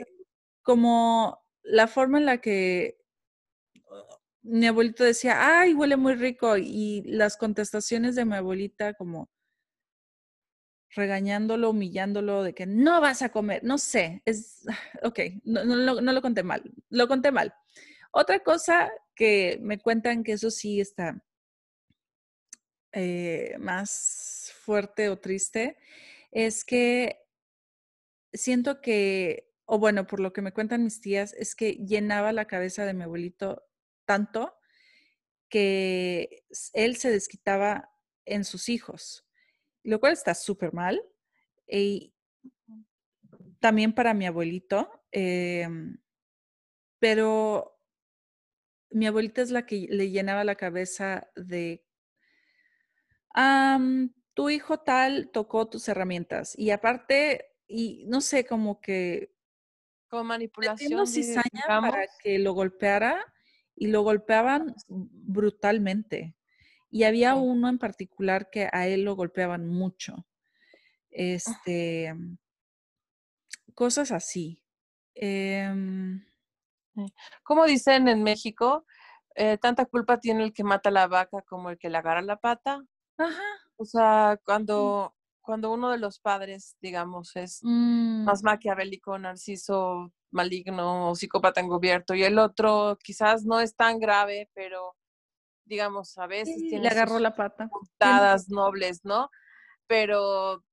[0.62, 2.98] como la forma en la que
[4.40, 6.56] mi abuelito decía, ay, huele muy rico.
[6.56, 9.28] Y las contestaciones de mi abuelita como
[10.88, 14.64] regañándolo, humillándolo, de que no vas a comer, no sé, es,
[15.02, 17.52] ok, no, lo conté mal, lo conté mal.
[18.12, 21.22] Otra cosa que me cuentan que eso sí está
[22.92, 25.76] eh, más fuerte o triste,
[26.30, 27.26] es que
[28.32, 32.46] siento que, o bueno, por lo que me cuentan mis tías, es que llenaba la
[32.46, 33.64] cabeza de mi abuelito
[34.06, 34.54] tanto
[35.48, 37.90] que él se desquitaba
[38.24, 39.22] en sus hijos.
[39.82, 41.00] lo cual está súper mal.
[41.68, 42.12] Y
[43.60, 45.96] también para mi abuelito, em,
[46.98, 47.75] pero
[48.90, 51.84] mi abuelita es la que le llenaba la cabeza de,
[54.34, 59.34] tu hijo tal tocó tus herramientas y aparte, y no sé, como que...
[60.08, 61.06] Como manipulación.
[61.06, 63.32] cizaña para que lo golpeara
[63.74, 66.36] y lo golpeaban brutalmente.
[66.90, 70.14] Y había uno en particular que a él lo golpeaban mucho.
[70.16, 70.24] Ah.
[71.10, 72.14] Este,
[73.74, 74.62] cosas así.
[75.14, 76.24] Em,
[77.42, 78.84] como dicen en México,
[79.34, 82.36] eh, tanta culpa tiene el que mata la vaca como el que le agarra la
[82.36, 82.82] pata.
[83.18, 83.42] Ajá.
[83.76, 88.46] O sea, cuando, cuando uno de los padres, digamos, es más mm.
[88.46, 94.96] maquiavélico, narciso, maligno o psicópata encubierto, y el otro quizás no es tan grave, pero
[95.66, 97.68] digamos, a veces tiene le agarró la pata.
[97.68, 99.30] Puntadas nobles, ¿no?
[99.86, 100.64] Pero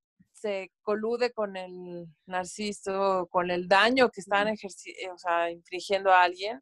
[0.43, 4.57] se colude con el narciso, con el daño que están eh,
[5.09, 6.59] o sea, infligiendo a alguien,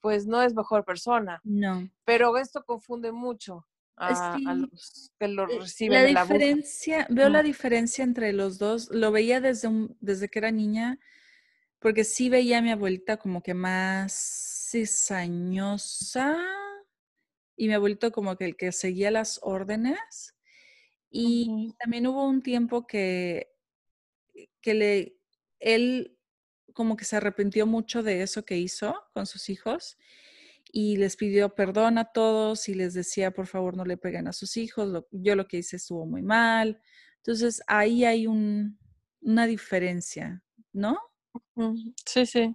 [0.00, 1.38] pues no es mejor persona.
[1.44, 1.90] No.
[2.04, 6.14] Pero esto confunde mucho a, los que lo eh, reciben.
[6.14, 8.88] La diferencia, veo la diferencia entre los dos.
[8.90, 9.68] Lo veía desde,
[10.00, 10.98] desde que era niña,
[11.80, 16.38] porque sí veía a mi abuelita como que más cizañosa
[17.56, 20.34] y mi abuelito como que el que seguía las órdenes.
[21.10, 23.50] Y también hubo un tiempo que,
[24.60, 25.16] que le,
[25.58, 26.18] él
[26.74, 29.98] como que se arrepintió mucho de eso que hizo con sus hijos
[30.70, 34.32] y les pidió perdón a todos y les decía, por favor, no le peguen a
[34.32, 36.80] sus hijos, yo lo que hice estuvo muy mal.
[37.16, 38.78] Entonces, ahí hay un,
[39.20, 40.42] una diferencia,
[40.72, 40.98] ¿no?
[42.06, 42.54] Sí, sí.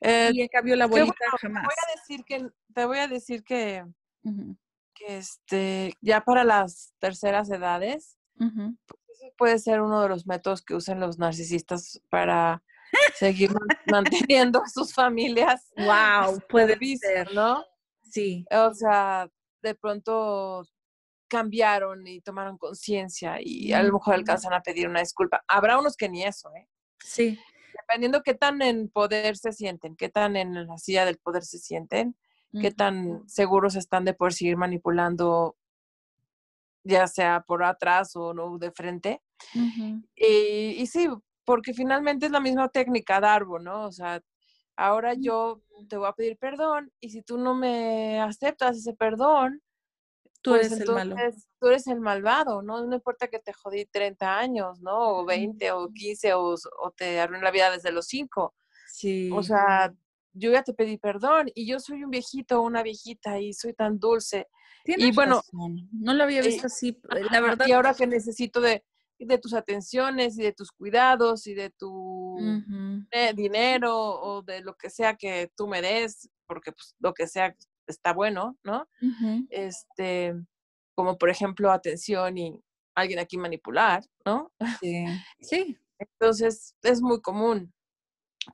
[0.00, 1.62] Eh, y en cambio la abuelita jamás.
[1.62, 3.84] Te voy a decir que, te voy a decir que
[5.06, 10.74] que este, ya para las terceras edades, pues puede ser uno de los métodos que
[10.74, 12.62] usan los narcisistas para
[13.16, 13.50] seguir
[13.86, 15.72] manteniendo a sus familias.
[15.76, 17.64] Wow, puede ser, ¿no?
[18.10, 18.44] Sí.
[18.50, 19.28] O sea,
[19.62, 20.64] de pronto
[21.28, 25.42] cambiaron y tomaron conciencia y a lo mejor alcanzan a pedir una disculpa.
[25.48, 26.68] Habrá unos que ni eso, ¿eh?
[27.02, 27.38] Sí.
[27.80, 31.58] Dependiendo qué tan en poder se sienten, qué tan en la silla del poder se
[31.58, 32.16] sienten,
[32.60, 35.56] qué tan seguros están de poder seguir manipulando,
[36.84, 39.22] ya sea por atrás o no de frente.
[40.14, 41.08] y, sí,
[41.44, 43.86] porque finalmente es la misma técnica Darbo, ¿no?
[43.86, 44.22] O sea,
[44.76, 49.62] ahora yo te voy a pedir perdón y si tú no me aceptas ese perdón,
[50.42, 51.16] tú pues eres el malo.
[51.58, 52.84] Tú eres el malvado, ¿no?
[52.84, 55.18] No importa que te jodí 30 años, ¿no?
[55.18, 58.54] O 20 o 15 o, o te arruiné la vida desde los 5.
[58.88, 59.30] Sí.
[59.32, 59.94] O sea,
[60.32, 63.74] yo ya te pedí perdón y yo soy un viejito o una viejita y soy
[63.74, 64.48] tan dulce.
[64.84, 66.98] y bueno, no lo había eh, visto así,
[67.30, 67.66] la verdad.
[67.66, 68.84] Y ahora que necesito de,
[69.18, 72.36] de tus atenciones y de tus cuidados y de tu
[73.10, 77.26] eh, dinero o de lo que sea que tú me des, porque pues lo que
[77.26, 77.54] sea
[77.86, 78.88] está bueno, ¿no?
[79.50, 80.34] Este,
[80.94, 82.60] como por ejemplo atención y
[82.94, 84.52] alguien aquí manipular, ¿no?
[84.80, 85.04] Sí.
[85.40, 85.78] sí.
[85.98, 87.72] Entonces es muy común,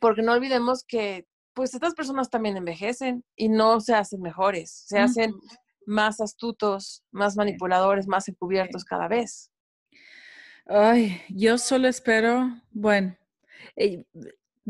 [0.01, 1.27] porque no olvidemos que
[1.59, 5.35] pues estas personas también envejecen y no se hacen mejores, se hacen
[5.87, 9.51] más astutos, más manipuladores, más encubiertos cada vez.
[10.67, 13.17] Ay, yo solo espero, bueno,
[13.75, 14.05] eh,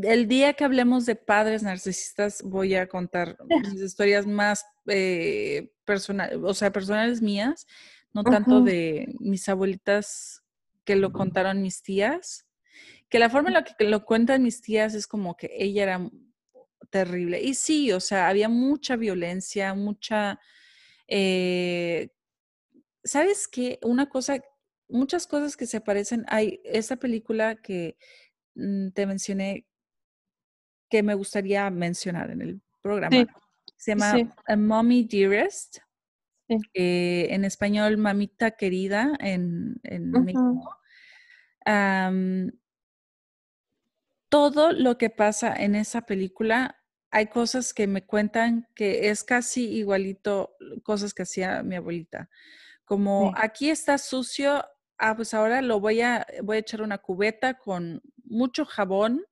[0.01, 6.39] el día que hablemos de padres narcisistas voy a contar mis historias más eh, personales,
[6.41, 7.67] o sea, personales mías,
[8.13, 10.41] no tanto de mis abuelitas
[10.85, 12.47] que lo contaron mis tías,
[13.09, 16.09] que la forma en la que lo cuentan mis tías es como que ella era
[16.89, 17.41] terrible.
[17.41, 20.39] Y sí, o sea, había mucha violencia, mucha...
[21.07, 22.09] Eh,
[23.03, 23.79] ¿Sabes qué?
[23.83, 24.43] Una cosa,
[24.87, 26.25] muchas cosas que se parecen.
[26.27, 27.97] Hay esa película que
[28.55, 29.65] mm, te mencioné
[30.89, 33.27] que me gustaría mencionar en el programa.
[33.77, 34.15] Se llama
[34.57, 35.79] Mommy Dearest.
[36.73, 40.79] Eh, en español, Mamita Querida en, México
[44.29, 46.78] todo lo que pasa en esa película,
[47.11, 52.29] hay cosas que me cuentan que es casi igualito cosas que hacía mi abuelita.
[52.85, 54.63] Como aquí está sucio,
[54.97, 59.23] ah, pues ahora lo voy a, voy a echar una cubeta con mucho jabón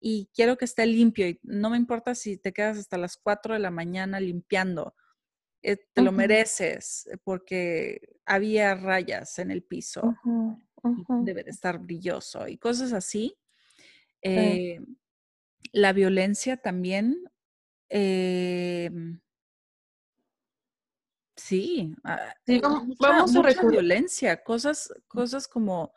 [0.00, 1.28] y quiero que esté limpio.
[1.28, 4.94] Y no me importa si te quedas hasta las 4 de la mañana limpiando.
[5.62, 10.14] Eh, te lo mereces porque había rayas en el piso.
[11.22, 13.36] Debe de estar brilloso y cosas así.
[14.22, 14.80] Eh,
[15.76, 17.30] la violencia también.
[17.88, 19.20] Em
[21.38, 22.34] Sí, ah,
[22.98, 25.92] vamos, a mucha violencia, cosas, cosas como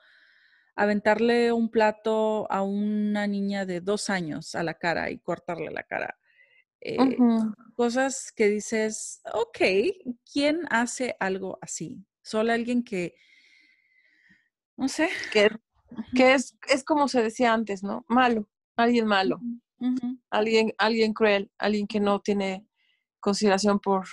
[0.75, 5.83] aventarle un plato a una niña de dos años a la cara y cortarle la
[5.83, 6.19] cara.
[6.81, 6.97] Eh,
[7.73, 9.59] cosas que dices, ok,
[10.29, 12.05] ¿quién hace algo así?
[12.21, 13.15] Solo alguien que,
[14.75, 15.09] no sé.
[15.31, 15.49] Que,
[16.15, 18.05] que es, es como se decía antes, ¿no?
[18.09, 19.39] Malo, alguien malo,
[20.29, 22.65] alguien, alguien cruel, alguien que no tiene
[23.19, 24.07] consideración por,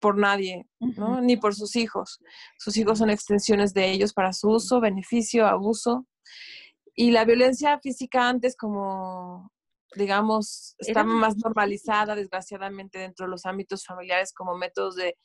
[0.00, 1.20] por nadie, ¿no?
[1.20, 2.20] Ni por sus hijos.
[2.58, 6.06] Sus hijos son extensiones de ellos para su uso, beneficio, abuso.
[6.94, 9.50] Y la violencia física antes como
[9.94, 15.16] digamos, está más normalizada, desgraciadamente, dentro de los ámbitos familiares como métodos de,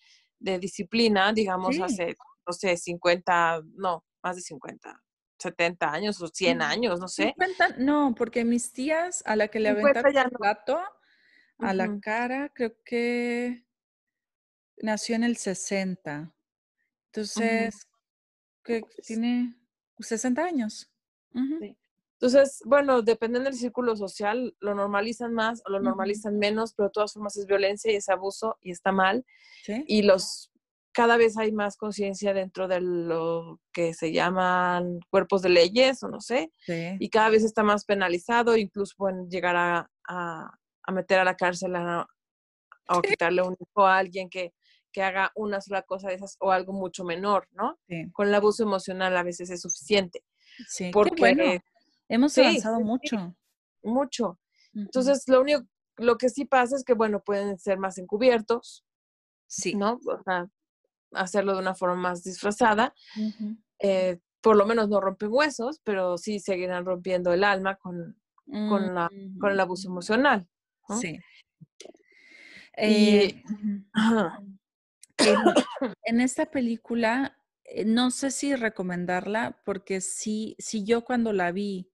[0.60, 5.02] disciplina, digamos, hace, no sé, 50, no, más de 50,
[5.40, 7.36] 70 años o 100 años, no sé.
[7.78, 10.80] no, porque mis tías a la que le aventaron el plato
[11.60, 13.66] a la cara, creo que
[14.78, 16.34] nació en el 60.
[17.08, 17.88] Entonces,
[18.64, 19.56] que tiene
[20.00, 20.92] 60 años.
[21.60, 21.78] sí.
[22.24, 26.94] Entonces, bueno, dependiendo del círculo social, lo normalizan más o lo normalizan menos, pero de
[26.94, 29.26] todas formas es violencia y es abuso y está mal.
[29.88, 30.50] Y los
[30.94, 36.08] cada vez hay más conciencia dentro de lo que se llaman cuerpos de leyes o
[36.08, 41.26] no sé, y cada vez está más penalizado, incluso pueden llegar a, a, meter a
[41.26, 41.74] la cárcel
[42.88, 44.54] o quitarle un hijo a alguien que,
[44.92, 47.80] que, haga una sola cosa de esas o algo mucho menor, ¿no?
[48.12, 50.24] Con el abuso emocional a veces es suficiente.
[50.68, 51.62] Sí, porque
[52.10, 53.36] Hemos avanzado mucho.
[53.82, 54.40] mucho.
[54.74, 55.64] Entonces, lo único,
[55.98, 58.86] lo que sí pasa es que, bueno, pueden ser más encubiertos.
[59.48, 59.74] Sí.
[59.76, 60.00] ¿No?
[60.06, 60.48] O sea,
[61.16, 62.94] hacerlo de una forma más disfrazada.
[63.80, 68.94] Eh, por lo menos no rompen huesos, pero sí seguirán rompiendo el alma con, con,
[68.94, 69.10] la,
[69.40, 70.48] con el abuso emocional.
[71.00, 71.18] Sí.
[72.76, 73.42] Eh,
[76.04, 81.90] en, esta película, eh, no sé si recomendarla, porque sí, si yo cuando la vi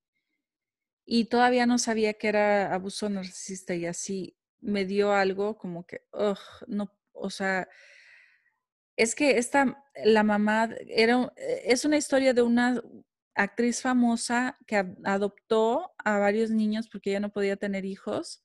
[1.05, 6.01] y todavía no sabía que era abuso narcisista y así me dio algo como que,
[6.67, 7.67] no, o sea,
[8.99, 12.81] es que esta, la mamá, era, eh, es una historia de una
[13.33, 18.43] actriz famosa que adoptó a varios niños porque ella no podía tener hijos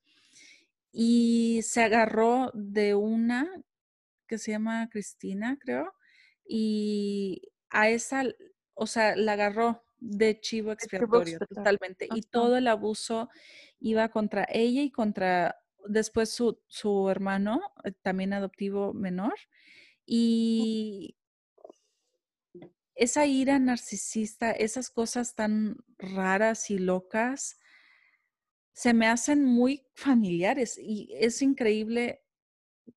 [0.93, 3.51] y se agarró de una
[4.29, 5.93] que se llama Cristina, creo,
[6.47, 8.23] y a esa,
[8.75, 12.07] o sea, la agarró de chivo expiatorio, totalmente.
[12.15, 13.29] Y todo el abuso
[13.81, 15.57] iba contra ella y contra
[15.89, 19.35] después su, su hermano, eh, también adoptivo menor.
[20.07, 21.17] Y
[22.95, 27.59] esa ira narcisista, esas cosas tan raras y locas,
[28.73, 32.23] se me hacen muy familiares y es increíble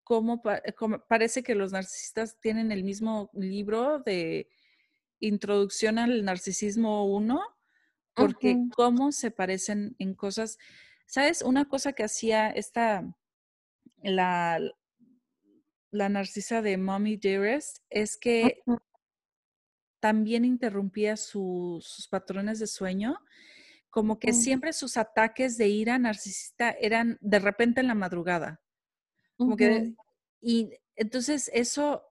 [0.03, 0.41] cómo,
[0.75, 4.49] cómo, parece que los narcisistas tienen el mismo libro de
[5.19, 7.41] Introducción al Narcisismo 1,
[8.13, 10.57] porque cómo se parecen en cosas.
[11.05, 11.41] ¿Sabes?
[11.41, 13.03] Una cosa que hacía esta,
[14.03, 14.59] la,
[15.97, 18.61] la narcisa de Mommy Dearest es que
[19.99, 23.17] también interrumpía sus patrones de sueño,
[23.89, 28.61] como que siempre sus ataques de ira narcisista eran de repente en la madrugada.
[29.35, 29.95] Como que,
[30.39, 32.03] y entonces eso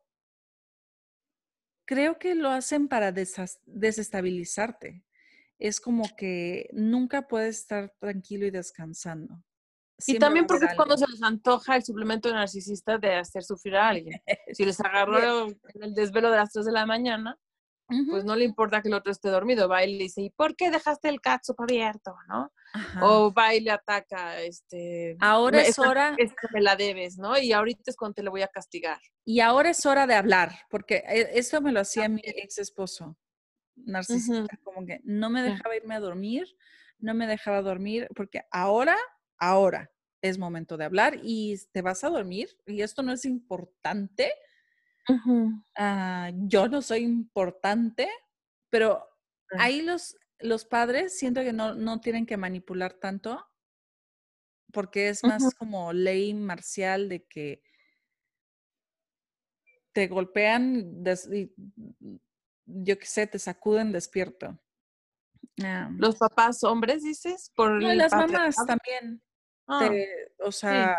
[1.84, 5.04] creo que lo hacen para desestabilizarte.
[5.58, 9.45] Es como que nunca puedes estar tranquilo y descansando.
[10.06, 13.88] Y también porque es cuando se les antoja el suplemento narcisista de hacer sufrir a
[13.88, 14.20] alguien.
[14.52, 15.46] Si les agarró
[15.80, 17.38] el desvelo de las 3 de la mañana,
[18.10, 20.56] pues no le importa que el otro esté dormido, va y le dice, ¿y por
[20.56, 22.16] qué dejaste el catsup abierto?
[22.28, 22.52] ¿no?
[23.00, 25.16] O va y le ataca, este...
[25.20, 26.14] Ahora es hora...
[26.18, 27.38] Es que me la debes, ¿no?
[27.38, 28.98] Y ahorita es cuando te le voy a castigar.
[29.24, 33.16] Y ahora es hora de hablar, porque e, eso me lo hacía mi ex esposo,
[33.76, 36.44] narcisista, como que no me dejaba irme a dormir,
[36.98, 38.96] no me dejaba dormir, porque ahora,
[39.38, 44.32] ahora es momento de hablar y te vas a dormir y esto no es importante.
[45.76, 48.08] Ah, yo no soy importante,
[48.70, 49.08] pero
[49.58, 53.46] ahí los, los padres siento que no, no tienen que manipular tanto
[54.72, 57.62] porque es más como ley marcial de que
[59.92, 61.50] te golpean, y,
[62.66, 64.60] yo qué sé, te sacuden despierto.
[65.96, 67.50] ¿Los papás hombres dices?
[67.54, 69.22] Por no, las mamás también.
[69.66, 69.90] Ah,
[70.38, 70.96] o sea,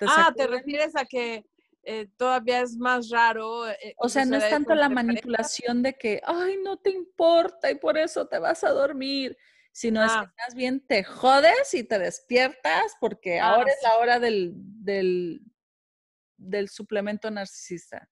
[0.00, 1.44] ah, te refieres a que
[1.82, 3.68] eh, todavía es más raro.
[3.68, 7.76] Eh, o sea, no es tanto la manipulación de que, ay, no te importa y
[7.76, 9.36] por eso te vas a dormir,
[9.72, 10.34] sino es que ah.
[10.44, 15.40] más bien te jodes y te despiertas porque ah, ahora es la hora del, del,
[16.36, 18.08] del suplemento narcisista.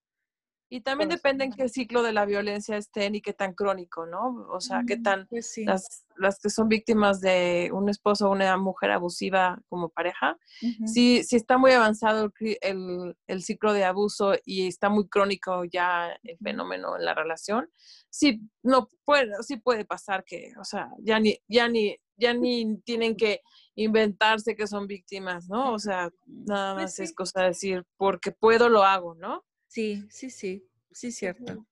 [0.68, 4.46] Y también depende en qué ciclo de la violencia estén y qué tan crónico, ¿no?
[4.50, 8.56] O sea, qué tan pues las, las, que son víctimas de un esposo o una
[8.56, 10.38] mujer abusiva como pareja,
[10.86, 16.18] si, si está muy avanzado el, el, ciclo de abuso y está muy crónico ya
[16.22, 17.70] el fenómeno en la relación,
[18.08, 22.78] sí, no puede, sí puede pasar que, o sea, ya ni, ya ni, ya ni
[22.82, 23.42] tienen que
[23.74, 25.72] inventarse que son víctimas, ¿no?
[25.72, 29.44] O sea, nada pues más es cosa de decir, porque puedo, lo hago, ¿no?
[29.74, 31.66] Sí, sí, sí, sí, cierto.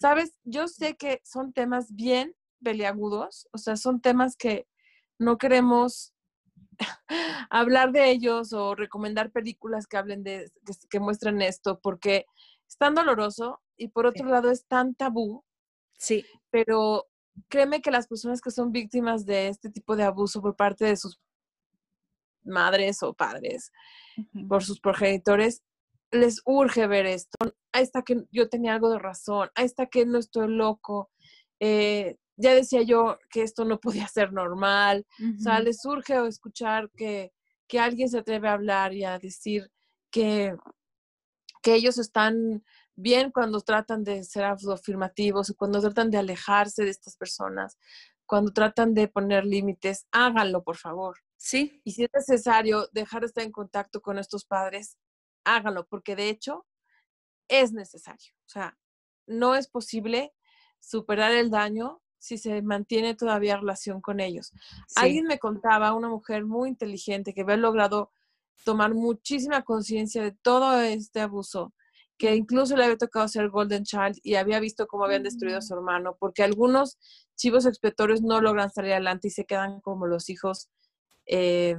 [0.00, 2.34] Sabes, yo sé que son temas bien
[2.64, 4.66] peliagudos, o sea, son temas que
[5.18, 6.14] no queremos
[7.50, 10.50] hablar de ellos o recomendar películas que hablen de,
[10.88, 12.24] que, muestren esto, porque
[12.66, 15.44] es tan doloroso y por otro lado es tan tabú.
[15.98, 16.24] Sí.
[16.48, 17.10] Pero
[17.50, 20.96] créeme que las personas que son víctimas de este tipo de abuso por parte de
[20.96, 21.20] sus
[22.42, 23.70] madres o padres,
[24.48, 25.62] por sus progenitores,
[26.12, 27.36] les urge ver esto.
[27.72, 31.10] Ahí está que yo tenía algo de razón, ahí está que no estoy loco.
[31.58, 35.06] Eh, ya decía yo que esto no podía ser normal.
[35.38, 37.32] O sea, les urge escuchar que,
[37.66, 39.70] que, alguien se atreve a hablar y a decir
[40.10, 40.56] que,
[41.62, 42.62] que ellos están
[42.94, 47.78] bien cuando tratan de ser afirmativos, cuando tratan de alejarse de estas personas,
[48.26, 51.18] cuando tratan de poner límites, háganlo, por favor.
[51.36, 51.80] Sí.
[51.84, 54.96] Y si es necesario dejar de estar en contacto con estos padres,
[55.44, 56.66] háganlo, porque de hecho
[57.48, 58.32] es necesario.
[58.46, 58.78] O sea,
[59.26, 60.32] no es posible
[60.80, 64.52] superar el daño si se mantiene todavía relación con ellos.
[64.94, 68.12] Alguien me contaba, una mujer muy inteligente que había logrado
[68.64, 71.74] tomar muchísima conciencia de todo este abuso,
[72.16, 75.60] que incluso le había tocado ser Golden Child y había visto cómo habían destruido a
[75.60, 75.62] mm.
[75.62, 76.96] su hermano, porque algunos
[77.34, 80.70] chivos expiatorios no logran salir adelante y se quedan como los hijos
[81.24, 81.76] eh,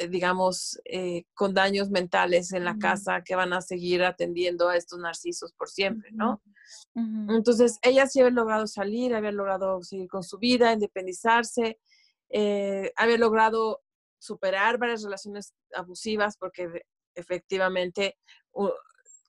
[0.00, 4.76] eh, digamos, eh, con daños mentales en la casa que van a seguir atendiendo a
[4.76, 6.42] estos narcisos por siempre, ¿no?
[6.94, 11.78] Entonces, ella sí había logrado salir, había logrado seguir con su vida, independizarse,
[12.96, 13.82] había logrado
[14.18, 16.82] superar varias relaciones abusivas porque
[17.14, 18.16] efectivamente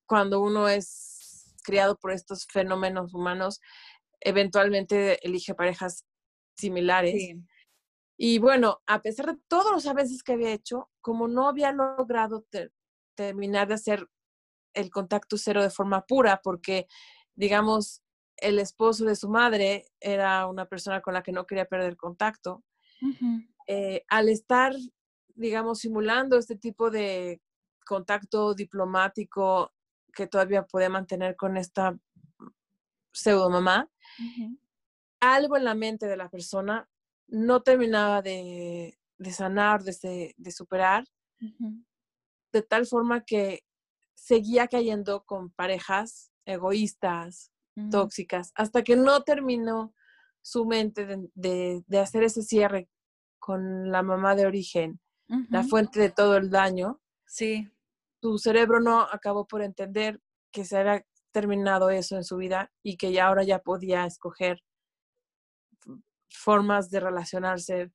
[0.06, 3.60] cuando uno es criado por estos fenómenos humanos,
[4.22, 6.06] eventualmente elige parejas
[6.56, 7.36] similares.
[8.18, 12.46] Y bueno, a pesar de todos los avances que había hecho, como no había logrado
[13.16, 14.08] terminar de hacer
[14.74, 16.88] el contacto cero de forma pura, porque,
[17.36, 18.02] digamos,
[18.38, 22.64] el esposo de su madre era una persona con la que no quería perder contacto,
[23.68, 24.74] eh, al estar,
[25.36, 27.42] digamos, simulando este tipo de
[27.86, 29.74] contacto diplomático
[30.14, 31.98] que todavía podía mantener con esta
[33.12, 33.90] pseudo mamá,
[35.20, 36.88] algo en la mente de la persona
[37.34, 38.96] no terminaba de,
[39.32, 41.04] sanar, de, de superar,
[41.40, 43.64] de tal forma que
[44.14, 47.52] seguía cayendo con parejas egoístas,
[47.90, 49.96] tóxicas, hasta que no terminó
[50.44, 52.88] su mente de, hacer ese cierre
[53.40, 55.00] con la mamá de origen,
[55.50, 57.02] la fuente de todo el daño.
[57.26, 57.68] Sí.
[58.22, 60.22] Su cerebro no acabó por entender
[60.52, 64.62] que se había terminado eso en su vida y que ya ahora ya podía escoger
[66.34, 67.92] formas de relacionarse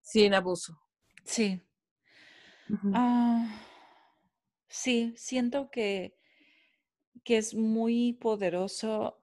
[0.00, 0.80] sin abuso.
[1.24, 1.60] Sí.
[2.94, 3.54] Ah,
[4.68, 6.16] sí, siento que,
[7.24, 9.22] que es muy poderoso.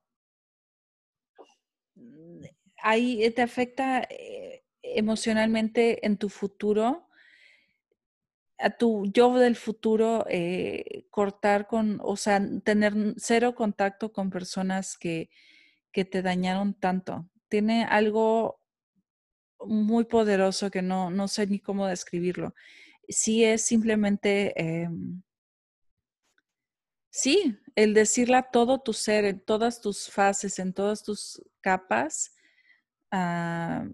[2.82, 7.08] Ahí te afecta eh, emocionalmente en tu futuro,
[8.58, 14.98] a tu yo del futuro, eh, cortar con, o sea, tener cero contacto con personas
[14.98, 15.30] que,
[15.92, 18.60] que te dañaron tanto tiene algo
[19.60, 22.56] muy poderoso que no, no sé ni cómo describirlo.
[23.08, 25.22] Sí es simplemente, em,
[27.10, 32.36] sí, el decirle a todo tu ser, en todas tus fases, en todas tus capas,
[33.12, 33.86] ah,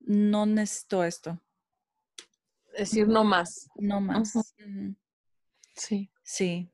[0.00, 1.40] no necesito esto.
[2.76, 3.68] Decir no más.
[3.76, 4.32] No más.
[5.74, 6.10] Sí.
[6.22, 6.70] Sí.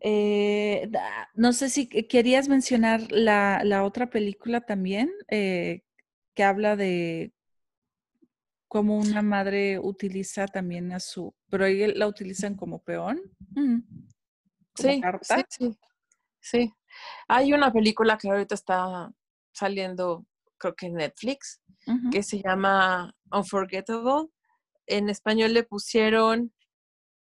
[0.00, 0.90] Eh,
[1.34, 5.82] no sé si querías mencionar la, la otra película también, eh,
[6.34, 7.32] que habla de
[8.68, 13.20] cómo una madre utiliza también a su, pero ahí la utilizan como peón.
[14.74, 15.00] sí,
[15.48, 15.78] sí,
[16.40, 16.72] sí,
[17.28, 19.12] Hay una película que ahorita está
[19.52, 20.26] saliendo,
[20.58, 21.60] creo que en Netflix,
[22.10, 24.28] que se llama Unforgettable.
[24.86, 26.52] En español le pusieron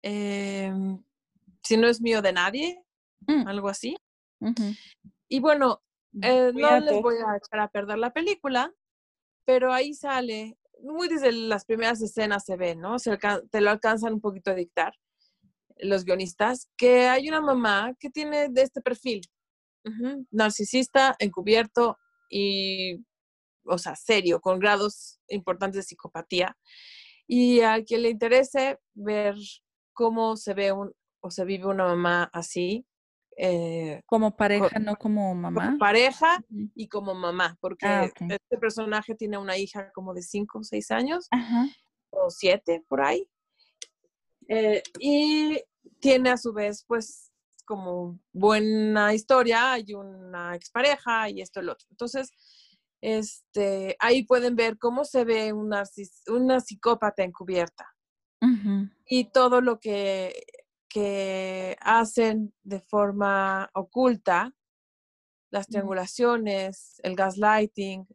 [0.04, 1.04] em,
[1.64, 2.84] si no es mío de nadie,
[3.28, 3.48] mm.
[3.48, 3.96] algo así.
[5.28, 5.82] Y bueno,
[6.22, 8.74] eh, no les voy a echar a perder la película,
[9.46, 13.00] pero ahí sale, muy desde las primeras escenas se ve, ¿no?
[13.00, 13.18] Se
[13.50, 14.94] te lo alcanzan un poquito a dictar.
[15.84, 19.22] los guionistas, que hay una mamá que tiene de este perfil,
[20.30, 21.98] narcisista, encubierto
[22.30, 23.04] y,
[23.66, 26.56] o sea, serio, con grados importantes de psicopatía.
[27.26, 29.36] Y a quien le interese ver
[29.94, 32.86] cómo se ve un, o se vive una mamá así.
[33.38, 35.66] Eh, como pareja, no como mamá.
[35.66, 36.44] Como pareja
[36.76, 40.92] y como mamá, porque ah, este personaje tiene una hija como de 5 o 6
[40.92, 41.30] años,
[42.10, 43.28] o 7 por ahí.
[44.48, 45.64] Eh, y
[46.00, 47.32] tiene a su vez, pues,
[47.66, 51.88] como buena historia, hay una expareja y esto y lo otro.
[51.90, 52.32] Entonces,
[53.02, 55.84] este, ahí pueden ver cómo se ve una,
[56.28, 57.88] una psicópata encubierta.
[59.06, 60.44] Y todo lo que,
[60.92, 64.54] que hacen de forma oculta,
[65.50, 68.06] las triangulaciones, el gaslighting,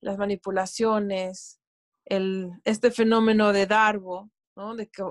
[0.00, 1.60] las manipulaciones,
[2.06, 4.74] el, este fenómeno de Darbo, ¿no?
[4.74, 5.02] De que,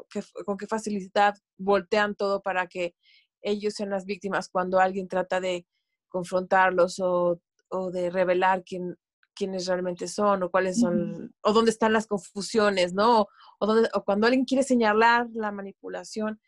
[0.44, 2.96] con qué facilidad voltean todo para que
[3.42, 5.68] ellos sean las víctimas cuando alguien trata de
[6.10, 7.40] confrontarlos o,
[7.92, 8.98] de revelar quién,
[9.36, 13.28] quiénes realmente son o cuáles son, o dónde están las confusiones, ¿no?
[13.60, 16.40] O, o cuando alguien quiere señalar la manipulación,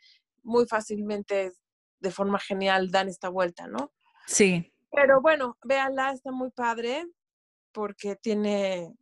[0.49, 1.53] muy fácilmente,
[1.99, 3.93] de forma genial, dan esta vuelta, ¿no?
[4.25, 4.73] Sí.
[4.91, 7.05] Pero bueno, véanla, está muy padre
[7.71, 8.93] porque tiene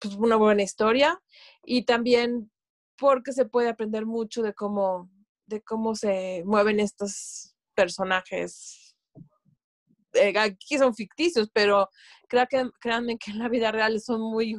[0.00, 1.20] pues, una buena historia
[1.64, 2.50] y también
[2.96, 5.10] porque se puede aprender mucho de cómo,
[5.46, 8.96] de cómo se mueven estos personajes.
[10.14, 11.88] Eh, aquí son ficticios, pero
[12.28, 14.56] creo que, créanme que en la vida real son muy,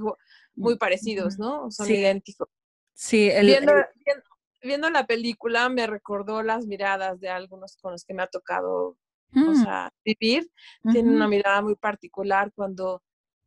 [0.55, 1.69] muy parecidos, ¿no?
[1.69, 2.47] Son idénticos.
[2.93, 3.73] Sí, viendo,
[4.05, 4.23] viendo,
[4.62, 8.97] la película me recordó las miradas de algunos con los que me ha tocado
[9.32, 9.64] mm.
[10.03, 10.49] vivir.
[10.91, 13.03] Tienen una mirada muy particular cuando,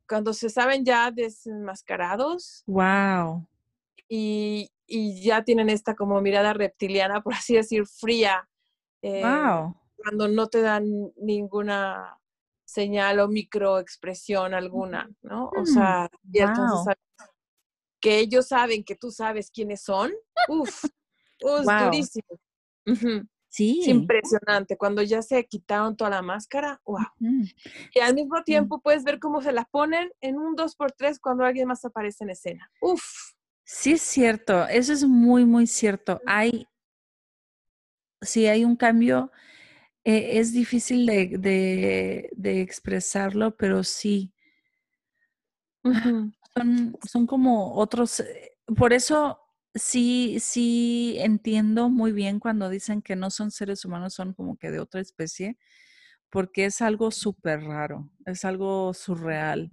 [0.09, 2.63] cuando se saben ya desenmascarados.
[2.67, 3.47] Wow.
[4.09, 8.49] Y, y ya tienen esta como mirada reptiliana, por así decir, fría.
[9.03, 9.75] Eh, wow.
[9.97, 12.19] Cuando no te dan ninguna
[12.65, 15.51] señal o microexpresión alguna, ¿no?
[15.57, 16.95] O mm, sea, y entonces
[18.03, 20.13] que ellos saben que tú sabes quiénes son,
[20.49, 20.85] uff,
[21.43, 22.39] es durísimo.
[23.49, 23.81] Sí.
[23.83, 24.79] Es impresionante.
[24.79, 27.05] Cuando ya se quitaron toda la máscara, wow.
[27.95, 31.69] Y al mismo tiempo puedes ver cómo se la ponen en un 2x3 cuando alguien
[31.69, 32.71] más aparece en escena.
[32.81, 33.03] Uf.
[33.65, 36.21] Sí, es cierto, eso es muy, muy cierto.
[36.27, 36.67] Hay,
[38.21, 39.31] sí, hay un cambio,
[40.05, 44.33] eh, es difícil de, de, expresarlo, pero sí.
[46.55, 49.42] son, son como otros, eh, por eso
[49.75, 54.71] sí, sí entiendo muy bien cuando dicen que no son seres humanos, son como que
[54.71, 55.59] de otra especie,
[56.31, 59.73] porque es algo súper raro, es algo surreal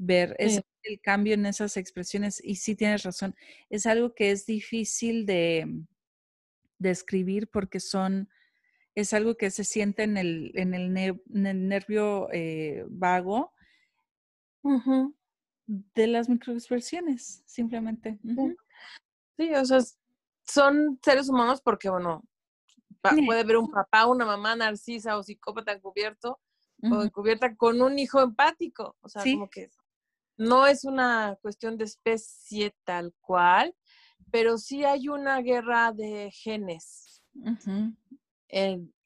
[0.00, 2.42] ver es el cambio en esas expresiones.
[2.42, 3.34] Y sí tienes razón,
[3.68, 5.84] es algo que es difícil de
[6.78, 8.28] describir porque son,
[8.94, 13.52] es algo que se siente en el, en el, nervio eh, vago
[15.66, 18.18] de las microexpresiones, simplemente.
[19.40, 19.78] Sí, o sea,
[20.44, 22.22] son seres humanos porque, bueno,
[23.00, 26.38] puede ver un papá, una mamá narcisa o psicópata encubierto
[26.82, 28.98] o encubierta con un hijo empático.
[29.00, 29.70] O sea, como que
[30.36, 33.74] no es una cuestión de especie tal cual,
[34.30, 37.22] pero sí hay una guerra de genes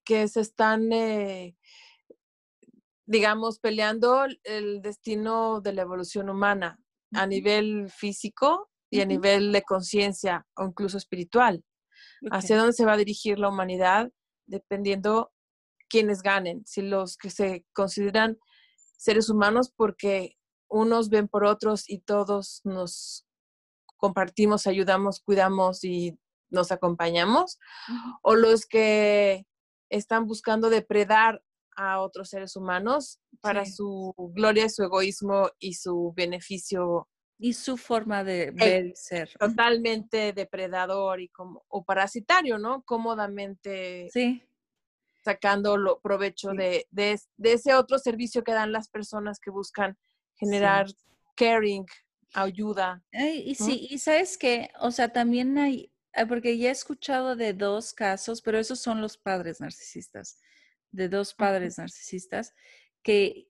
[0.05, 1.57] que se están, eh,
[3.07, 6.81] digamos, peleando el destino de la evolución humana
[7.13, 11.65] a nivel físico y a nivel de conciencia o incluso espiritual.
[12.31, 14.13] Hacia dónde se va a dirigir la humanidad
[14.47, 15.33] dependiendo
[15.89, 18.39] quiénes ganen, si los que se consideran
[18.97, 20.37] seres humanos porque
[20.69, 23.27] unos ven por otros y todos nos
[23.97, 26.17] compartimos, ayudamos, cuidamos y
[26.51, 27.59] nos acompañamos,
[28.23, 29.45] o los que
[29.91, 31.43] están buscando depredar
[31.77, 37.09] a otros seres humanos para su gloria, su egoísmo y su beneficio.
[37.39, 39.31] Y su forma de ver ser.
[39.39, 42.83] Totalmente depredador y como, o parasitario, ¿no?
[42.83, 44.43] Cómodamente sí.
[45.25, 49.99] sacando lo, provecho de, de, ese otro servicio que dan las personas que buscan
[50.37, 50.87] generar
[51.37, 51.87] caring,
[52.35, 53.03] ayuda.
[53.13, 57.53] y sí, y sabes que, o sea, también hay, ah, porque ya he escuchado de
[57.53, 60.41] dos casos, pero esos son los padres narcisistas,
[60.91, 62.55] de dos padres narcisistas
[63.03, 63.49] que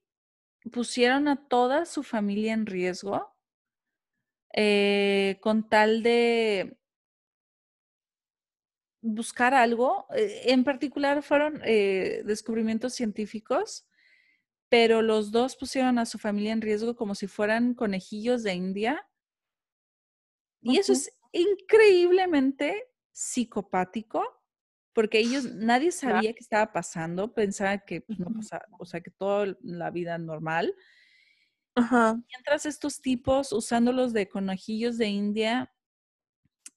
[0.71, 3.34] pusieron a toda su familia en riesgo
[4.55, 6.77] eh, con tal de
[9.01, 10.07] buscar algo.
[10.15, 13.85] Eh, en particular fueron eh, descubrimientos científicos
[14.69, 19.07] pero los dos pusieron a su familia en riesgo como si fueran conejillos de India.
[20.61, 24.23] Y eso es increíblemente psicopático
[24.93, 29.11] porque ellos, nadie sabía qué estaba pasando, pensaba que pues, no pasaba, o sea, que
[29.11, 30.75] toda la vida normal.
[31.75, 35.73] Mientras estos tipos, usándolos de conejillos de India,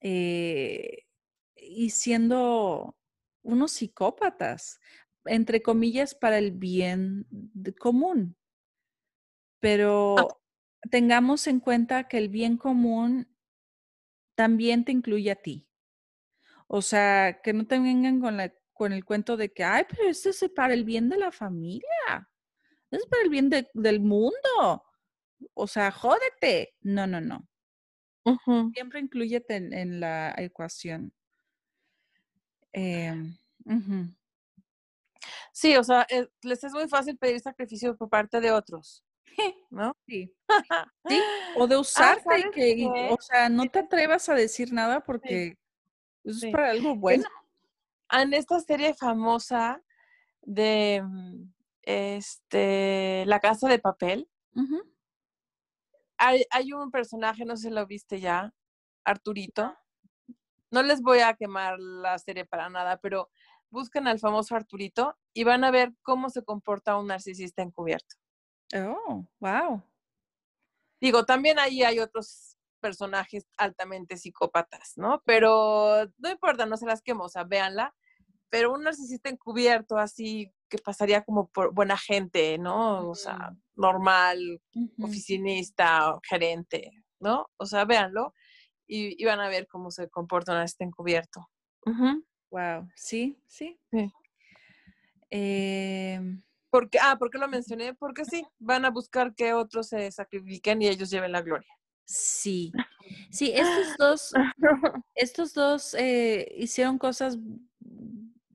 [0.00, 1.04] eh,
[1.56, 2.96] y siendo
[3.42, 4.80] unos psicópatas,
[5.24, 7.26] entre comillas, para el bien
[7.78, 8.36] común.
[8.36, 8.44] Ah.
[9.60, 10.16] Pero
[10.90, 13.28] tengamos en cuenta que el bien común
[14.36, 15.68] también te incluye a ti.
[16.68, 20.08] O sea, que no te vengan con, la, con el cuento de que, ay, pero
[20.08, 22.30] esto es para el bien de la familia,
[22.90, 24.84] es para el bien del mundo.
[25.54, 26.74] O sea, jódete.
[26.80, 27.46] No, no, no.
[28.74, 31.12] Siempre incluyete en, la ecuación.
[32.72, 33.36] Em,
[35.52, 39.04] sí, o sea, eh, les es muy fácil pedir sacrificio por parte de otros.
[39.70, 39.96] ¿No?
[40.06, 40.34] Sí.
[41.08, 41.20] sí.
[41.56, 45.56] O de ah, usarte y que, o sea, no te atrevas a decir nada porque
[46.24, 47.24] eso es para algo bueno.
[48.10, 49.82] En esta serie famosa
[50.42, 54.28] de mm, este La Casa de Papel,
[56.18, 58.52] hay, hay, un personaje, no sé si lo viste ya,
[59.04, 59.76] Arturito.
[60.70, 63.30] No les voy a quemar la serie para nada, pero
[63.70, 68.16] busquen al famoso Arturito y van a ver cómo se comporta un narcisista encubierto.
[68.74, 69.82] Oh, wow.
[71.00, 75.22] Digo, también ahí hay otros personajes altamente psicópatas, ¿no?
[75.24, 77.94] Pero no importa, no se las quemo, o sea, véanla.
[78.50, 83.08] Pero un narcisista encubierto, así que pasaría como por buena gente, ¿no?
[83.08, 84.60] O sea, normal,
[85.00, 86.90] oficinista, gerente,
[87.20, 87.46] ¿no?
[87.56, 88.34] O sea, véanlo
[88.86, 91.48] y, van a ver cómo se comporta un narcisista encubierto.
[92.50, 93.78] Wow, sí, sí.
[93.90, 94.12] sí.
[95.30, 96.20] Eh,
[96.70, 97.94] porque, ah, ¿por qué lo mencioné?
[97.94, 101.72] Porque sí, van a buscar que otros se sacrifiquen y ellos lleven la gloria.
[102.04, 102.72] Sí,
[103.30, 104.32] sí, estos dos,
[105.14, 107.38] estos dos eh, hicieron cosas,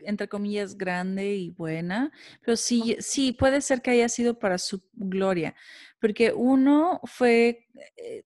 [0.06, 4.82] entre comillas, grande y buena, pero sí, sí, puede ser que haya sido para su
[4.94, 5.56] gloria,
[6.00, 8.24] porque uno fue eh,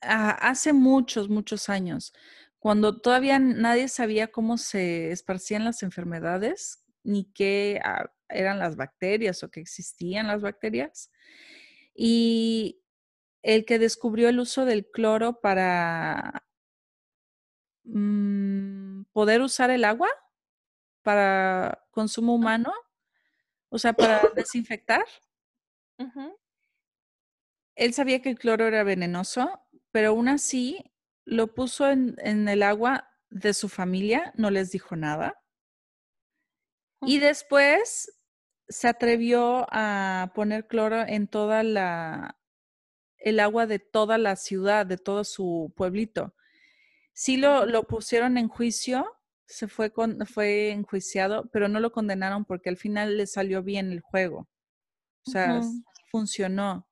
[0.00, 2.12] hace muchos, muchos años,
[2.58, 9.42] cuando todavía nadie sabía cómo se esparcían las enfermedades, ni qué ah, eran las bacterias
[9.42, 11.10] o que existían las bacterias.
[11.94, 12.82] Y
[13.42, 16.44] el que descubrió el uso del cloro para
[17.84, 20.08] mm, poder usar el agua
[21.06, 22.72] para consumo humano,
[23.68, 25.04] o sea, para desinfectar.
[27.76, 30.92] Él sabía que el cloro era venenoso, pero aún así
[31.24, 35.40] lo puso en, en el agua de su familia, no les dijo nada.
[37.02, 38.12] Y después
[38.68, 42.36] se atrevió a poner cloro en toda la,
[43.18, 46.34] el agua de toda la ciudad, de todo su pueblito.
[47.12, 49.15] Sí lo, lo pusieron en juicio,
[49.46, 53.92] se fue, con, fue enjuiciado, pero no lo condenaron porque al final le salió bien
[53.92, 54.48] el juego.
[55.26, 55.60] O sea,
[56.10, 56.88] funcionó.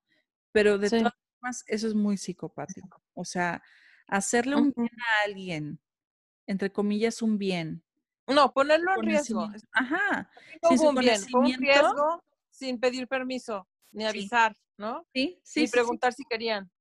[0.51, 3.01] Pero de todas formas, eso es muy psicopático.
[3.13, 3.61] O sea,
[4.07, 5.79] hacerle un bien a alguien,
[6.47, 7.85] entre comillas, un bien,
[8.27, 9.47] no, ponerlo en riesgo.
[9.71, 10.29] Ajá.
[10.69, 15.05] Sin un bien, un riesgo sin pedir permiso, ni avisar, ¿no?
[15.13, 15.61] Sí, sí.
[15.61, 16.71] Ni preguntar si querían.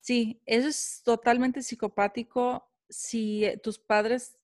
[0.00, 2.68] Sí, eso es totalmente psicopático.
[2.88, 4.36] Si eh, tus padres,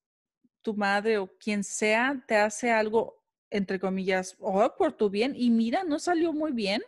[0.62, 5.50] tu madre o quien sea te hace algo, entre comillas, oh, por tu bien, y
[5.50, 6.82] mira, no salió muy bien,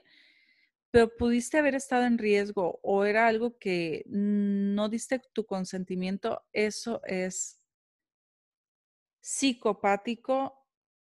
[0.91, 7.01] pero pudiste haber estado en riesgo o era algo que no diste tu consentimiento, eso
[7.05, 7.59] es
[9.21, 10.67] psicopático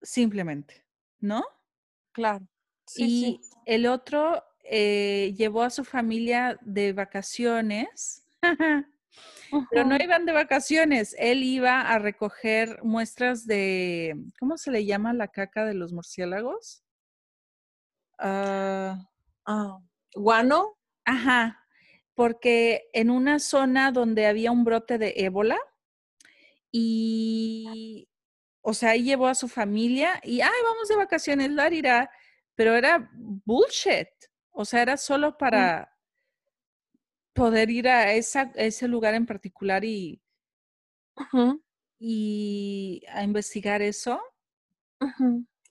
[0.02, 0.86] simplemente,
[1.20, 1.44] ¿no?
[2.12, 2.48] Claro.
[2.96, 8.26] y el otro eh, llevó a su familia de vacaciones,
[9.70, 15.14] pero no iban de vacaciones, él iba a recoger muestras de, ¿cómo se le llama
[15.14, 16.84] la caca de los murciélagos?
[18.20, 19.08] Ah,
[20.14, 20.78] ¿Guano?
[21.06, 21.64] Ajá,
[22.14, 25.58] porque en una zona donde había un brote de ébola,
[26.72, 28.10] y,
[28.62, 32.12] o sea, ahí llevó a su familia y, ay, vamos de vacaciones, la
[32.56, 34.10] pero era bullshit.
[34.52, 35.38] O sea, era solo mm.
[35.38, 35.97] para
[37.38, 40.20] poder ir a, esa, ese lugar en particular y,
[42.00, 44.20] y a investigar eso.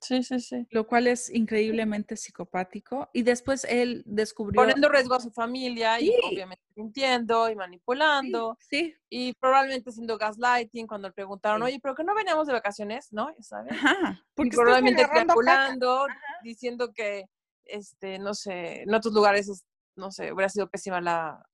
[0.01, 0.67] Sí, sí, sí.
[0.71, 3.11] Lo cual es increíblemente psicopático.
[3.13, 4.63] Y después él descubrió...
[4.63, 8.57] Poniendo riesgo a su familia y obviamente mintiendo y manipulando.
[8.61, 13.13] Sí, Y probablemente haciendo gaslighting cuando le preguntaron, oye, ¿pero que no veníamos de vacaciones?
[13.13, 13.35] ¿No?
[13.41, 13.73] ¿Sabes?
[13.73, 14.23] Ajá.
[14.35, 16.07] Porque y probablemente manipulando,
[16.45, 17.25] diciendo que,
[17.65, 19.65] este, no sé, en otros lugares,
[19.97, 21.45] no sé, hubiera sido pésima la,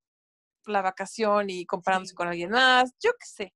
[0.65, 2.93] la vacación y comparándose con alguien más.
[2.99, 3.53] Yo qué sé.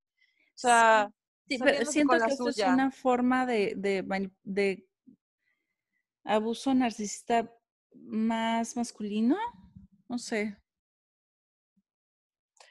[0.56, 1.12] O sea
[1.48, 4.86] Sí, pero siento que esto es una forma de, de,
[6.26, 7.50] abuso narcisista
[7.94, 9.38] más masculino.
[10.10, 10.58] No sé.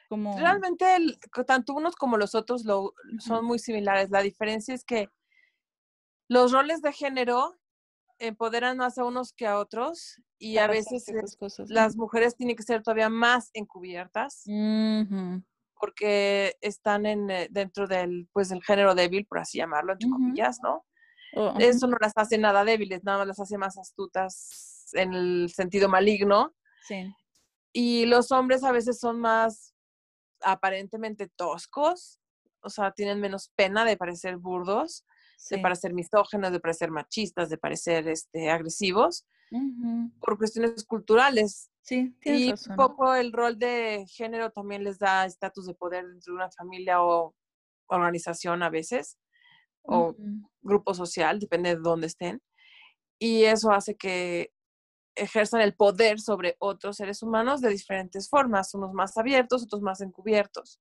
[0.09, 0.39] Como...
[0.39, 0.85] Realmente,
[1.47, 4.11] tanto unos como los otros lo, son muy similares.
[4.11, 5.09] La diferencia es que
[6.29, 7.57] los roles de género
[8.19, 11.05] empoderan más a unos que a otros y a veces
[11.69, 14.43] las mujeres tienen que ser todavía más encubiertas
[15.79, 20.59] porque están en, eh, dentro del, pues, del género débil, por así llamarlo, entre comillas,
[20.63, 20.87] ¿no?
[21.35, 25.51] Oh, Eso no las hace nada débiles, nada más las hace más astutas en el
[25.55, 26.55] sentido maligno.
[26.89, 27.13] Sí.
[27.75, 29.75] Y los hombres a veces son más
[30.41, 32.21] aparentemente toscos,
[32.61, 35.05] o sea, tienen menos pena de parecer burdos
[35.51, 39.27] de parecer misógenos, de parecer machistas, de parecer este, agresivos,
[40.21, 41.71] por cuestiones culturales.
[41.83, 46.33] Sí, y un poco el rol de género también les da estatus de poder dentro
[46.33, 47.35] de una familia o
[47.87, 49.19] organización a veces,
[49.83, 50.17] o
[50.63, 52.43] grupo social, depende de dónde estén.
[53.21, 54.51] Y eso hace que
[55.15, 60.01] ejerzan el poder sobre otros seres humanos de diferentes formas, unos más abiertos, otros más
[60.01, 60.81] encubiertos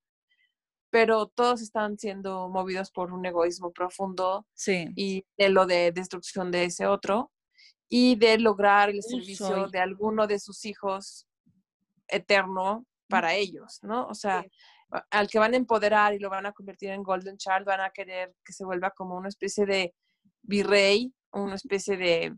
[0.95, 4.47] pero todos están siendo movidos por un egoísmo profundo
[4.95, 7.33] y de lo de destrucción de ese otro
[7.89, 11.27] y de lograr el servicio de alguno de sus hijos
[12.07, 14.07] eterno para ellos, ¿no?
[14.07, 14.45] O sea,
[15.09, 17.89] al que van a empoderar y lo van a convertir en Golden Child, van a
[17.89, 19.93] querer que se vuelva como una especie de
[20.43, 22.37] virrey, una especie de,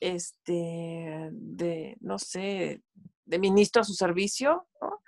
[0.00, 2.82] este, de, no sé,
[3.26, 5.02] de ministro a su servicio, ¿no?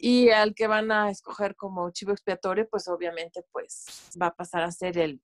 [0.00, 4.62] Y al que van a escoger como chivo expiatorio, pues obviamente pues va a pasar
[4.62, 5.20] a ser el,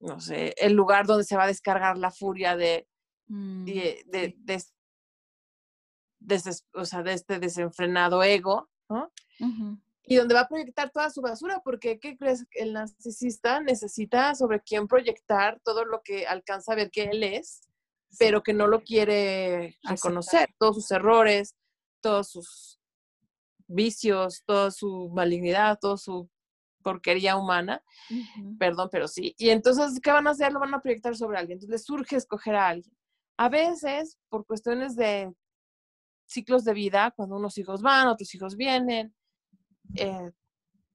[0.00, 2.86] no sé, el lugar donde se va a descargar la furia de,
[3.28, 4.64] mm, de, de,
[6.74, 9.10] o sea, de este desenfrenado ego, ¿no?
[10.02, 12.44] Y donde va a proyectar toda su basura, porque ¿qué crees?
[12.52, 17.69] El narcisista necesita sobre quién proyectar todo lo que alcanza a ver que él es,
[18.18, 21.54] pero que no lo quiere reconocer, todos sus errores,
[22.00, 22.80] todos sus
[23.66, 26.28] vicios, toda su malignidad, toda su
[26.82, 27.82] porquería humana,
[28.58, 29.34] perdón, pero sí.
[29.38, 30.52] Y entonces, ¿qué van a hacer?
[30.52, 31.56] Lo van a proyectar sobre alguien.
[31.56, 32.96] Entonces, les surge escoger a alguien.
[33.36, 35.32] A veces, por cuestiones de
[36.26, 39.14] ciclos de vida, cuando unos hijos van, otros hijos vienen,
[39.96, 40.30] eh,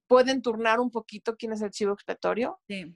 [0.07, 2.59] pueden turnar un poquito quién es el chivo expiatorio.
[2.67, 2.95] Sí.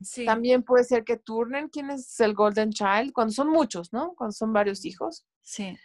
[0.00, 0.24] Sí.
[0.24, 4.14] También puede ser que turnen quién es el Golden Child, cuando son muchos, ¿no?
[4.14, 5.26] Cuando son varios hijos.
[5.42, 5.76] Sí.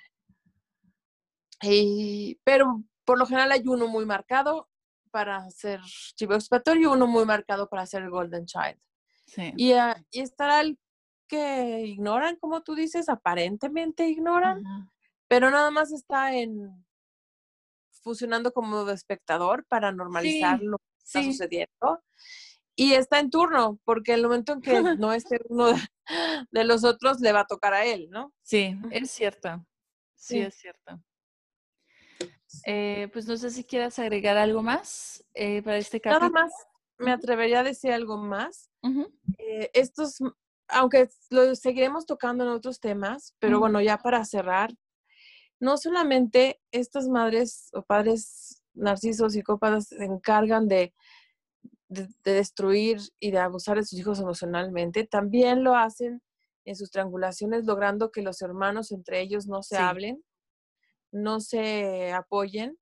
[1.61, 4.69] Y, pero por lo general hay uno muy marcado
[5.11, 5.79] para ser
[6.15, 8.79] chivo expiatorio y uno muy marcado para ser el golden child.
[9.27, 9.53] Sí.
[9.55, 10.77] Y, uh, y estará el
[11.27, 14.61] que ignoran, como tú dices, aparentemente ignoran,
[15.27, 16.85] pero nada más está en
[18.03, 22.03] funcionando como espectador para normalizar lo que está sucediendo.
[22.75, 25.67] Y está en turno, porque el momento en que no esté uno
[26.51, 28.33] de los otros, le va a tocar a él, ¿no?
[28.43, 29.65] Sí, es cierto.
[30.15, 30.39] sí.
[30.39, 31.01] es cierto.
[32.65, 36.31] Eh, pues no sé si quieras agregar algo más eh, para este capítulo.
[36.31, 36.53] Nada más,
[36.97, 38.69] me atrevería a decir algo más.
[39.37, 40.19] Eh, estos,
[40.67, 44.73] aunque lo seguiremos tocando en otros temas, pero bueno, ya para cerrar,
[45.59, 50.93] no solamente estas madres o padres narcisos, psicópatas se encargan de,
[51.87, 56.21] de, destruir y de abusar de sus hijos emocionalmente, también lo hacen
[56.65, 60.23] en sus triangulaciones, logrando que los hermanos entre ellos no se hablen
[61.15, 62.77] no se apoyen,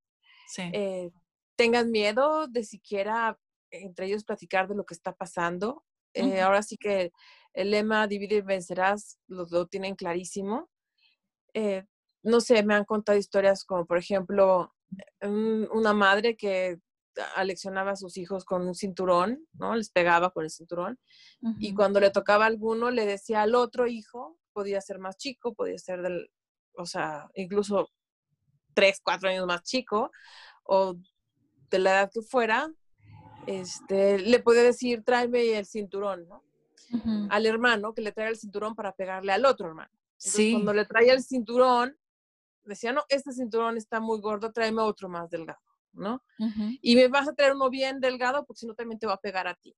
[0.58, 1.12] eh,
[1.56, 3.40] tengan miedo de siquiera
[3.72, 5.84] entre ellos platicar de lo que está pasando.
[6.14, 7.12] Eh, ahora sí que
[7.54, 10.70] el lema divide y vencerás lo, lo tienen clarísimo.
[11.54, 11.86] Eh,
[12.24, 14.74] no sé, me han contado historias como, por ejemplo,
[15.22, 16.78] una madre que
[17.36, 19.76] aleccionaba a sus hijos con un cinturón, ¿no?
[19.76, 21.00] Les pegaba con el cinturón.
[21.60, 25.54] Y cuando le tocaba a alguno, le decía al otro hijo, podía ser más chico,
[25.54, 26.32] podía ser del,
[26.76, 27.90] o sea, incluso
[28.74, 30.12] tres, cuatro años más chico
[30.64, 30.96] o
[31.70, 32.72] de la edad que fuera,
[33.48, 36.44] este, le puede decir, tráeme el cinturón, ¿no?
[37.32, 39.92] Al hermano que le trae el cinturón para pegarle al otro hermano.
[40.18, 40.54] sí.
[40.54, 41.98] Cuando le traía el cinturón,
[42.66, 45.60] decía, no, este cinturón está muy gordo, tráeme otro más delgado,
[45.94, 46.24] ¿no?
[46.82, 49.22] Y me vas a traer uno bien delgado porque si no también te va a
[49.22, 49.76] pegar a ti,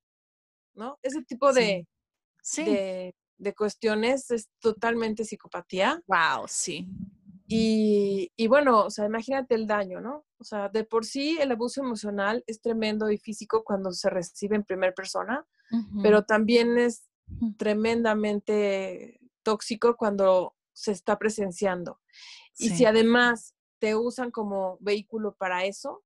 [0.74, 1.00] ¿no?
[1.04, 1.88] Ese tipo de,
[2.42, 2.66] sí.
[2.66, 6.02] de, de cuestiones es totalmente psicopatía.
[6.08, 6.88] Wow, sí.
[7.48, 10.26] Y, y, bueno, o sea, imagínate el daño, ¿no?
[10.40, 14.56] O sea, de por sí el abuso emocional es tremendo y físico cuando se recibe
[14.56, 15.46] en primera persona,
[16.02, 17.10] pero también es
[17.58, 22.00] tremendamente tóxico cuando se está presenciando.
[22.58, 26.04] Y si además te usan como vehículo para eso,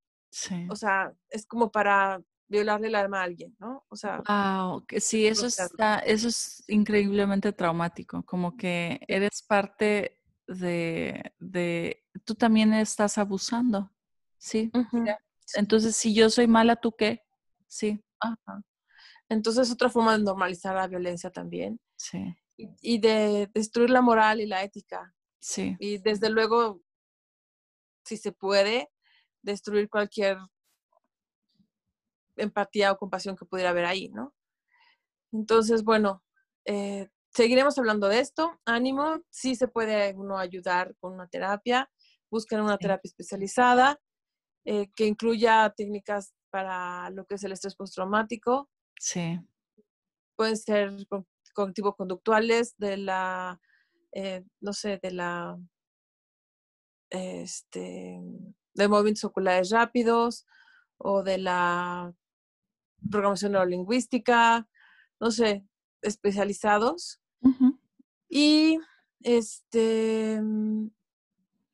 [0.69, 3.85] o sea, es como para violarle el alma a alguien, ¿no?
[3.89, 11.33] O sea, wow, sí, eso está, eso es increíblemente traumático, como que eres parte de,
[11.39, 13.91] de tú también estás abusando,
[14.37, 14.71] ¿sí?
[15.55, 17.23] Entonces, si yo soy mala, ¿tú qué?
[17.67, 18.03] Sí.
[18.19, 18.61] Ajá.
[19.29, 21.79] Entonces, otra forma de normalizar la violencia también.
[21.95, 22.35] Sí.
[22.57, 25.13] Y, de destruir la moral y la ética.
[25.39, 25.77] Sí.
[25.79, 26.81] Y desde luego,
[28.09, 28.89] si se puede,
[29.43, 30.37] destruir cualquier
[32.35, 34.33] empatía o compasión que pudiera haber ahí, ¿no?
[35.31, 36.23] Entonces, bueno,
[36.65, 38.59] eh, seguiremos hablando de esto.
[38.65, 41.89] Ánimo, sí se puede uno ayudar con una terapia.
[42.31, 43.99] Busquen una terapia especializada
[44.65, 48.69] eh, que incluya técnicas para lo que es el estrés postraumático.
[48.99, 49.39] Sí.
[50.35, 50.95] Pueden ser
[51.53, 53.59] cognitivo-conductuales de la,
[54.13, 55.59] eh, no sé, de la,
[57.09, 58.19] este,
[58.73, 60.45] de movimientos oculares rápidos
[60.97, 62.13] o de la
[63.09, 64.67] programación neurolingüística,
[65.19, 65.65] no sé,
[66.01, 67.21] especializados.
[68.29, 68.79] Y
[69.21, 70.41] este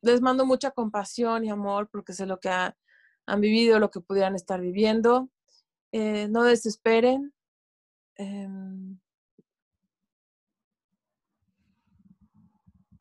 [0.02, 4.36] les mando mucha compasión y amor porque sé lo que han vivido, lo que pudieran
[4.36, 5.28] estar viviendo.
[5.92, 7.34] Eh, no desesperen.
[8.16, 8.98] Em,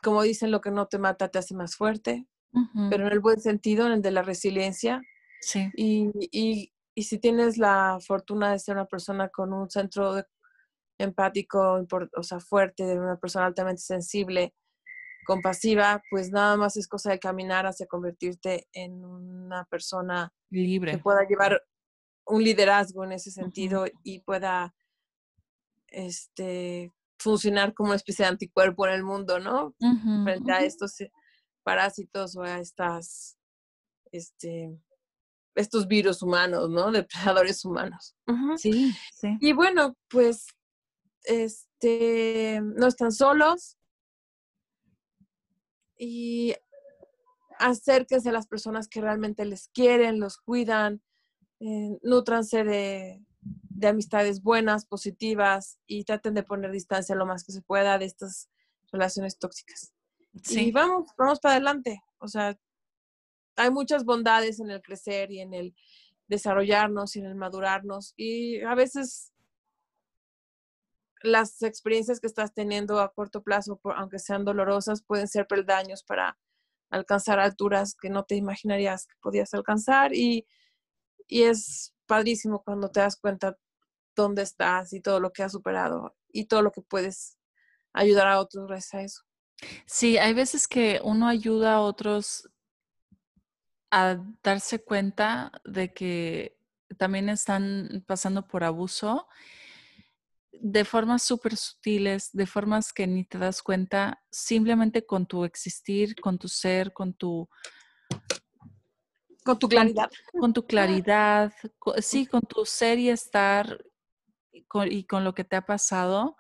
[0.06, 2.28] como dicen, lo que no te mata te hace más fuerte,
[2.92, 5.02] pero en el buen sentido, en el de la resiliencia.
[5.42, 5.68] Sí.
[5.76, 10.24] Y, y si tienes la fortuna de ser una persona con un centro
[11.00, 11.86] empático,
[12.16, 14.54] o sea, fuerte, de una persona altamente sensible,
[15.26, 20.98] compasiva, pues nada más es cosa de caminar hacia convertirte en una persona libre que
[21.00, 21.64] pueda llevar
[22.28, 24.76] un liderazgo en ese sentido y pueda
[25.88, 29.76] este funcionar como una especie de anticuerpo en el mundo, ¿no?
[30.24, 30.98] Frente a estos
[31.64, 33.38] parásitos o a estas
[34.12, 34.78] este
[35.56, 36.92] estos virus humanos, ¿no?
[36.92, 38.16] Depredadores humanos.
[38.58, 39.38] Sí, sí.
[39.40, 40.48] Y bueno, pues,
[41.24, 43.78] este, no están solos.
[45.98, 46.54] Y
[47.58, 51.02] acérquense a las personas que realmente les quieren, los cuidan,
[51.62, 53.24] eh, nutranse de,
[53.70, 58.06] de amistades buenas, positivas y traten de poner distancia lo más que se pueda de
[58.06, 58.50] estas
[58.92, 59.94] relaciones tóxicas.
[60.44, 60.68] Sí.
[60.68, 62.02] Y vamos, vamos para adelante.
[62.20, 62.58] O sea,
[63.56, 65.76] hay muchas bondades en el crecer y en el
[66.28, 68.14] desarrollarnos y en el madurarnos.
[68.18, 69.34] Y a veces
[71.22, 76.38] las experiencias que estás teniendo a corto plazo, aunque sean dolorosas, pueden ser peldaños para
[76.90, 80.14] alcanzar alturas que no te imaginarías que podías alcanzar.
[80.14, 80.48] Y,
[81.28, 83.58] y es padrísimo cuando te das cuenta
[84.16, 87.38] dónde estás y todo lo que has superado y todo lo que puedes
[87.94, 89.22] ayudar a otros gracias a eso.
[89.86, 92.50] Sí, hay veces que uno ayuda a otros
[93.92, 96.58] a darse cuenta de que
[96.98, 99.28] también están pasando por abuso
[100.62, 106.16] de formas súper sutiles, de formas que ni te das cuenta, simplemente con tu existir,
[106.16, 107.50] con tu ser, con tu...
[109.46, 110.10] Con tu claridad.
[110.38, 111.54] Con, tu claridad,
[112.00, 113.86] sí, con tu ser y estar
[114.52, 116.36] y con lo que te ha pasado,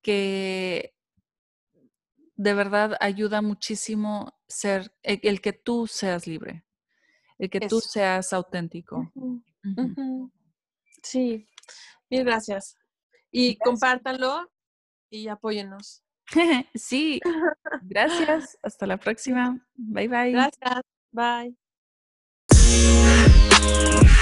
[0.00, 0.94] que
[2.36, 6.66] de verdad ayuda muchísimo ser el que tú seas libre
[7.38, 9.12] el que tú seas auténtico.
[11.02, 11.46] Sí,
[12.10, 12.76] mil gracias.
[13.30, 14.50] Y compártanlo
[15.10, 16.02] y apóyennos.
[16.74, 17.20] sí,
[17.82, 18.58] gracias.
[18.62, 19.64] Hasta la próxima.
[19.76, 20.32] Bye bye.
[20.32, 20.80] Gracias.
[21.12, 21.56] Bye.
[23.66, 24.15] Música